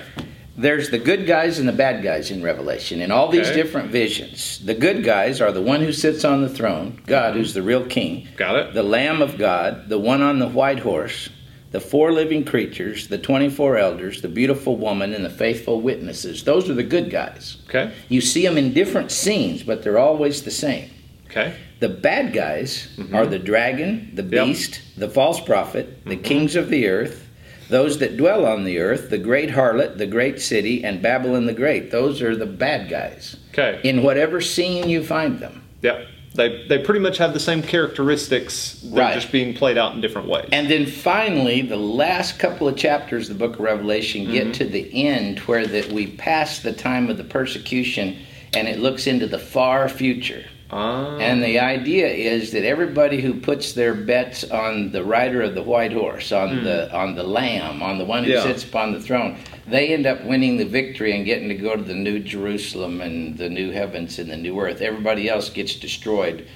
There's 0.60 0.90
the 0.90 0.98
good 0.98 1.26
guys 1.26 1.58
and 1.58 1.66
the 1.68 1.72
bad 1.72 2.02
guys 2.02 2.30
in 2.30 2.42
Revelation, 2.42 3.00
in 3.00 3.10
all 3.10 3.28
these 3.28 3.48
Okay. 3.48 3.54
different 3.62 3.90
visions. 3.90 4.60
The 4.64 4.74
good 4.74 5.02
guys 5.04 5.40
are 5.40 5.52
the 5.52 5.62
one 5.62 5.80
who 5.80 5.92
sits 5.92 6.24
on 6.24 6.42
the 6.42 6.48
throne, 6.48 7.00
God, 7.06 7.34
who's 7.34 7.54
the 7.54 7.62
real 7.62 7.84
king, 7.86 8.28
Got 8.36 8.56
it? 8.56 8.74
the 8.74 8.82
Lamb 8.82 9.22
of 9.22 9.38
God, 9.38 9.88
the 9.88 9.98
one 9.98 10.20
on 10.22 10.38
the 10.38 10.48
white 10.48 10.80
horse, 10.80 11.30
the 11.70 11.80
four 11.80 12.12
living 12.12 12.44
creatures, 12.44 13.08
the 13.08 13.16
24 13.18 13.78
elders, 13.78 14.20
the 14.22 14.28
beautiful 14.28 14.76
woman, 14.76 15.14
and 15.14 15.24
the 15.24 15.30
faithful 15.30 15.80
witnesses. 15.80 16.44
Those 16.44 16.68
are 16.68 16.74
the 16.74 16.82
good 16.82 17.10
guys. 17.10 17.56
Okay. 17.68 17.92
You 18.08 18.20
see 18.20 18.44
them 18.44 18.58
in 18.58 18.72
different 18.74 19.10
scenes, 19.12 19.62
but 19.62 19.82
they're 19.82 19.98
always 19.98 20.42
the 20.42 20.50
same. 20.50 20.90
Okay. 21.30 21.54
The 21.78 21.88
bad 21.88 22.32
guys 22.34 22.88
are 23.14 23.24
the 23.24 23.38
dragon, 23.38 24.10
the 24.14 24.22
Mm-hmm. 24.22 24.34
Yep. 24.34 24.42
Mm-hmm. 24.42 24.50
beast, 24.50 24.80
the 24.98 25.08
false 25.08 25.40
prophet, 25.40 26.04
the 26.04 26.16
kings 26.16 26.54
of 26.56 26.68
the 26.68 26.88
earth, 26.88 27.26
those 27.70 27.98
that 27.98 28.16
dwell 28.16 28.44
on 28.44 28.64
the 28.64 28.78
earth, 28.78 29.10
the 29.10 29.18
great 29.18 29.50
harlot, 29.50 29.96
the 29.96 30.06
great 30.06 30.40
city, 30.40 30.84
and 30.84 31.00
Babylon 31.00 31.46
the 31.46 31.54
Great. 31.54 31.90
Those 31.90 32.20
are 32.20 32.36
the 32.36 32.46
bad 32.46 32.90
guys. 32.90 33.36
Okay. 33.52 33.80
In 33.82 34.02
whatever 34.02 34.40
scene 34.40 34.88
you 34.88 35.04
find 35.04 35.38
them. 35.38 35.62
Yep. 35.82 36.06
They, 36.34 36.66
they 36.68 36.78
pretty 36.78 37.00
much 37.00 37.18
have 37.18 37.32
the 37.32 37.40
same 37.40 37.62
characteristics. 37.62 38.80
They're 38.84 39.04
Right. 39.04 39.14
just 39.14 39.32
being 39.32 39.54
played 39.54 39.76
out 39.76 39.94
in 39.94 40.00
different 40.00 40.28
ways. 40.28 40.48
And 40.52 40.70
then 40.70 40.86
finally, 40.86 41.62
the 41.62 41.76
last 41.76 42.38
couple 42.38 42.68
of 42.68 42.76
chapters 42.76 43.28
of 43.28 43.38
the 43.38 43.46
book 43.46 43.56
of 43.56 43.60
Revelation 43.64 44.30
get 44.30 44.44
mm-hmm. 44.44 44.52
to 44.52 44.64
the 44.66 45.06
end 45.06 45.40
where 45.40 45.66
that 45.66 45.90
we 45.90 46.06
pass 46.06 46.60
the 46.60 46.72
time 46.72 47.10
of 47.10 47.16
the 47.16 47.24
persecution 47.24 48.16
and 48.54 48.68
it 48.68 48.78
looks 48.78 49.06
into 49.06 49.26
the 49.26 49.38
far 49.38 49.88
future. 49.88 50.44
Ah. 50.72 51.18
And 51.18 51.42
the 51.42 51.58
idea 51.58 52.08
is 52.08 52.52
that 52.52 52.64
everybody 52.64 53.20
who 53.20 53.34
puts 53.40 53.72
their 53.72 53.94
bets 53.94 54.44
on 54.44 54.92
the 54.92 55.04
rider 55.04 55.42
of 55.42 55.54
the 55.54 55.62
white 55.62 55.92
horse, 55.92 56.32
on 56.32 56.64
the 56.64 56.92
on 56.94 57.14
the 57.14 57.22
lamb, 57.22 57.82
on 57.82 57.98
the 57.98 58.04
one 58.04 58.24
who. 58.24 58.30
Yeah. 58.30 58.42
sits 58.42 58.64
upon 58.64 58.92
the 58.92 59.00
throne, 59.00 59.36
they 59.66 59.88
end 59.92 60.06
up 60.06 60.24
winning 60.24 60.56
the 60.56 60.64
victory 60.64 61.14
and 61.16 61.24
getting 61.24 61.48
to 61.48 61.54
go 61.54 61.76
to 61.76 61.82
the 61.82 61.94
new 61.94 62.18
Jerusalem 62.18 63.00
and 63.00 63.36
the 63.36 63.48
new 63.48 63.70
heavens 63.70 64.18
and 64.18 64.30
the 64.30 64.36
new 64.36 64.58
earth. 64.60 64.80
Everybody 64.80 65.28
else 65.28 65.50
gets 65.50 65.74
destroyed 65.74 66.46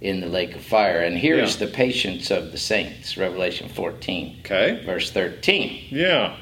in 0.00 0.20
the 0.20 0.26
lake 0.28 0.54
of 0.54 0.60
fire. 0.62 1.00
And 1.00 1.16
here 1.16 1.38
is 1.38 1.58
Yeah. 1.58 1.66
the 1.66 1.72
patience 1.72 2.30
of 2.30 2.52
the 2.52 2.58
saints, 2.58 3.16
Revelation 3.16 3.68
14, 3.68 4.36
okay. 4.40 4.82
verse 4.84 5.10
13. 5.10 5.86
Yeah. 5.90 6.36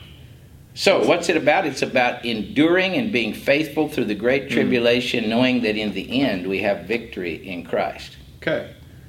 So, 0.74 1.04
what's 1.06 1.28
it 1.28 1.36
about? 1.36 1.66
It's 1.66 1.82
about 1.82 2.24
enduring 2.24 2.94
and 2.94 3.12
being 3.12 3.34
faithful 3.34 3.88
through 3.88 4.06
the 4.06 4.14
great 4.14 4.44
Hmm. 4.44 4.54
tribulation, 4.54 5.28
knowing 5.28 5.62
that 5.62 5.76
in 5.76 5.92
the 5.92 6.22
end 6.22 6.46
we 6.46 6.58
have 6.60 6.84
victory 6.86 7.40
in 7.46 7.64
Christ. 7.64 8.16
Okay. 8.42 8.68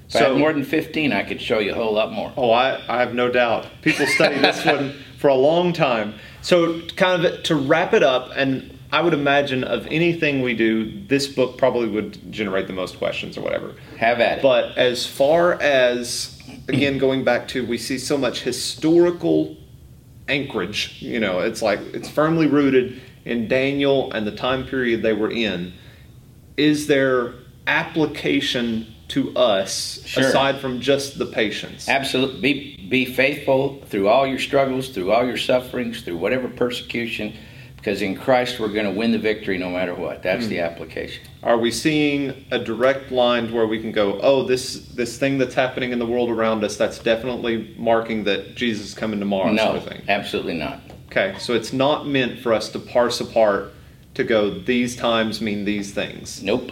If 0.10 0.20
had 0.20 0.38
more 0.38 0.54
than 0.54 0.64
15, 0.64 1.12
I 1.12 1.24
could 1.24 1.42
show 1.42 1.60
you 1.60 1.72
a 1.72 1.76
whole 1.76 1.94
lot 1.94 2.12
more. 2.12 2.32
Oh, 2.38 2.52
I, 2.52 2.80
I 2.88 3.00
have 3.00 3.16
no 3.16 3.32
doubt. 3.32 3.66
People 3.82 4.06
study 4.06 4.38
this 4.38 4.64
one 4.66 4.94
for 5.18 5.30
a 5.30 5.36
long 5.36 5.74
time. 5.74 6.16
So, 6.42 6.82
kind 6.98 7.26
of 7.26 7.44
to 7.44 7.56
wrap 7.56 7.94
it 7.94 8.04
up, 8.04 8.32
and 8.36 8.78
I 8.92 9.02
would 9.02 9.14
imagine 9.14 9.64
of 9.64 9.88
anything 9.88 10.42
we 10.42 10.54
do, 10.54 11.06
this 11.08 11.26
book 11.28 11.58
probably 11.58 11.88
would 11.88 12.32
generate 12.32 12.68
the 12.68 12.74
most 12.74 12.98
questions 13.00 13.38
or 13.38 13.42
whatever. 13.42 13.74
Have 13.98 14.20
at 14.20 14.40
it. 14.40 14.42
But 14.44 14.78
as 14.78 15.08
far 15.08 15.54
as, 15.62 16.38
again, 16.68 16.98
going 17.00 17.24
back 17.24 17.48
to, 17.50 17.66
we 17.66 17.78
see 17.80 17.98
so 17.98 18.18
much 18.18 18.42
historical 18.42 19.58
anchorage. 20.28 21.02
You 21.02 21.20
know, 21.20 21.40
it's 21.40 21.62
like 21.62 21.80
it's 21.94 22.10
firmly 22.10 22.48
rooted 22.48 23.02
in 23.26 23.48
Daniel 23.48 24.12
and 24.12 24.26
the 24.28 24.36
time 24.36 24.66
period 24.66 25.02
they 25.02 25.14
were 25.14 25.32
in. 25.32 25.74
Is 26.58 26.88
there 26.88 27.34
application 27.68 28.88
to 29.10 29.36
us 29.36 30.02
Sure. 30.06 30.24
aside 30.24 30.60
from 30.60 30.80
just 30.82 31.18
the 31.18 31.26
patience? 31.26 31.88
Absolutely. 31.88 32.42
Be, 32.42 32.88
be 32.90 33.06
faithful 33.06 33.82
through 33.88 34.08
all 34.08 34.26
your 34.28 34.40
struggles, 34.40 34.90
through 34.90 35.12
all 35.12 35.26
your 35.26 35.38
sufferings, 35.38 36.02
through 36.02 36.18
whatever 36.18 36.48
persecution, 36.48 37.34
because 37.84 38.02
in 38.02 38.16
Christ 38.16 38.62
we're 38.62 38.70
going 38.70 38.86
to 38.86 38.98
win 38.98 39.12
the 39.12 39.20
victory 39.20 39.58
no 39.58 39.70
matter 39.70 39.94
what. 39.94 40.24
That's 40.24 40.48
the 40.48 40.60
hmm. 40.60 40.64
application. 40.64 41.22
Are 41.44 41.58
we 41.58 41.70
seeing 41.70 42.46
a 42.50 42.58
direct 42.58 43.12
line 43.12 43.52
where 43.52 43.68
we 43.68 43.82
can 43.82 43.92
go, 43.92 44.22
oh, 44.22 44.44
this 44.44 44.88
this 44.88 45.18
thing 45.18 45.38
that's 45.38 45.54
happening 45.54 45.92
in 45.92 46.00
the 46.00 46.06
world 46.06 46.30
around 46.30 46.64
us, 46.64 46.78
that's 46.78 47.00
definitely 47.00 47.76
marking 47.78 48.24
that 48.24 48.56
Jesus 48.56 48.88
is 48.88 48.94
coming 48.94 49.20
tomorrow, 49.20 49.52
no, 49.52 49.66
sort 49.66 49.78
of 49.78 49.84
thing? 49.84 50.02
absolutely 50.08 50.54
not. 50.54 50.80
Okay, 51.08 51.38
so 51.40 51.54
it's 51.54 51.74
not 51.74 52.08
meant 52.08 52.40
for 52.40 52.54
us 52.54 52.70
to 52.70 52.80
parse 52.80 53.20
apart 53.20 53.74
to 54.14 54.24
go, 54.24 54.50
these 54.50 54.96
times 54.96 55.42
mean 55.42 55.66
these 55.66 55.94
things. 55.94 56.42
Nope. 56.42 56.72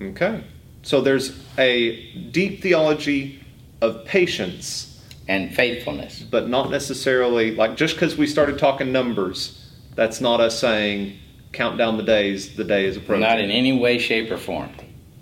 Okay. 0.00 0.42
So 0.82 1.02
there's 1.02 1.38
a 1.58 2.12
deep 2.30 2.62
theology 2.62 3.44
of 3.82 4.06
patience, 4.06 5.02
And 5.28 5.54
faithfulness. 5.54 6.20
but 6.22 6.48
not 6.48 6.70
necessarily 6.70 7.54
like 7.54 7.76
just 7.76 7.94
because 7.94 8.16
we 8.16 8.26
started 8.26 8.58
talking 8.58 8.90
numbers, 8.90 9.63
that's 9.94 10.20
not 10.20 10.40
us 10.40 10.58
saying 10.58 11.18
count 11.52 11.78
down 11.78 11.96
the 11.96 12.02
days, 12.02 12.56
the 12.56 12.64
day 12.64 12.84
is 12.84 12.96
approaching. 12.96 13.20
Not 13.22 13.38
in 13.40 13.50
any 13.50 13.78
way, 13.78 13.98
shape, 13.98 14.30
or 14.30 14.36
form. 14.38 14.70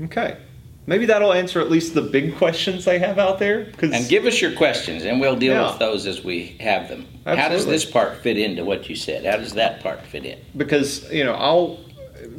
Okay. 0.02 0.36
Maybe 0.86 1.06
that'll 1.06 1.32
answer 1.32 1.60
at 1.60 1.70
least 1.70 1.94
the 1.94 2.02
big 2.02 2.36
questions 2.36 2.84
they 2.84 2.98
have 2.98 3.18
out 3.18 3.38
there. 3.38 3.66
Cause, 3.76 3.92
And 3.92 4.08
give 4.08 4.24
us 4.24 4.40
your 4.40 4.52
questions, 4.52 5.04
and 5.04 5.20
we'll 5.20 5.36
deal 5.36 5.52
Yeah. 5.52 5.70
with 5.70 5.78
those 5.78 6.06
as 6.06 6.24
we 6.24 6.56
have 6.58 6.88
them. 6.88 7.06
How 7.24 7.48
does 7.48 7.66
this 7.66 7.84
part 7.84 8.16
fit 8.16 8.36
into 8.36 8.64
what 8.64 8.88
you 8.88 8.96
said? 8.96 9.24
How 9.24 9.36
does 9.36 9.52
that 9.54 9.80
part 9.82 10.04
fit 10.06 10.24
in? 10.24 10.38
because 10.56 11.10
you 11.12 11.22
know 11.24 11.34
I'll 11.34 11.78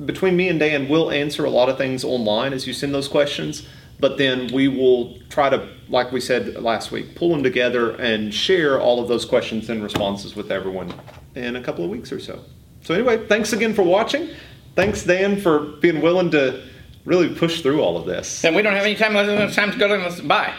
between 0.06 0.36
me 0.36 0.48
and 0.50 0.60
Dan 0.60 0.88
we'll 0.90 1.12
answer 1.12 1.46
a 1.46 1.50
lot 1.50 1.70
of 1.70 1.78
things 1.78 2.04
online 2.04 2.52
as 2.54 2.66
you 2.68 2.74
send 2.74 2.94
those 2.94 3.08
questions, 3.08 3.66
but 4.00 4.18
then 4.18 4.50
we 4.54 4.68
will 4.68 5.18
try 5.30 5.50
to, 5.50 5.68
like 5.88 6.12
we 6.12 6.20
said 6.20 6.62
last 6.62 6.92
week, 6.92 7.16
pull 7.16 7.30
them 7.30 7.44
together 7.44 7.92
and 7.92 8.34
share 8.34 8.80
all 8.82 9.02
of 9.02 9.08
those 9.08 9.24
questions 9.24 9.70
and 9.70 9.82
responses 9.84 10.36
with 10.36 10.52
everyone 10.52 10.94
in 11.36 11.56
a 11.56 11.62
couple 11.62 11.84
of 11.84 11.90
weeks 11.90 12.12
or 12.12 12.20
so. 12.20 12.44
So 12.82 12.94
anyway, 12.94 13.26
thanks 13.28 13.54
again 13.54 13.74
for 13.74 13.84
watching. 13.84 14.30
Thanks 14.76 15.04
Dan 15.04 15.40
for 15.40 15.60
being 15.82 16.02
willing 16.02 16.32
to 16.32 16.64
really 17.06 17.34
push 17.34 17.62
through 17.62 17.82
all 17.82 17.98
of 17.98 18.06
this. 18.06 18.44
And 18.44 18.56
we 18.56 18.62
don't 18.62 18.74
have 18.74 18.86
any 18.86 18.96
time 18.96 19.14
left. 19.14 19.30
It's 19.30 19.56
time 19.56 19.72
to 19.72 19.78
go 19.78 19.88
to 19.88 20.24
bye. 20.24 20.54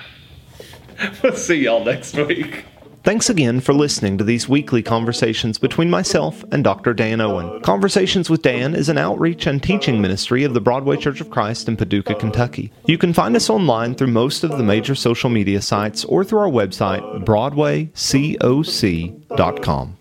we'll 1.22 1.36
see 1.36 1.56
y'all 1.56 1.84
next 1.84 2.16
week. 2.16 2.64
Thanks 3.02 3.28
again 3.28 3.60
for 3.60 3.74
listening 3.74 4.16
to 4.16 4.24
these 4.24 4.48
weekly 4.48 4.82
conversations 4.82 5.58
between 5.58 5.90
myself 5.90 6.42
and 6.50 6.64
Dr. 6.64 6.94
Dan 6.94 7.20
Owen. 7.20 7.60
Conversations 7.60 8.30
with 8.30 8.40
Dan 8.40 8.74
is 8.74 8.88
an 8.88 8.96
outreach 8.96 9.46
and 9.46 9.62
teaching 9.62 10.00
ministry 10.00 10.42
of 10.42 10.54
the 10.54 10.60
Broadway 10.62 10.96
Church 10.96 11.20
of 11.20 11.28
Christ 11.28 11.68
in 11.68 11.76
Paducah, 11.76 12.14
Kentucky. 12.14 12.72
You 12.86 12.96
can 12.96 13.12
find 13.12 13.36
us 13.36 13.50
online 13.50 13.94
through 13.94 14.06
most 14.06 14.42
of 14.42 14.52
the 14.52 14.62
major 14.62 14.94
social 14.94 15.28
media 15.28 15.60
sites 15.60 16.02
or 16.06 16.24
through 16.24 16.38
our 16.38 16.48
website, 16.48 17.26
broadwaycoc.com. 17.26 19.98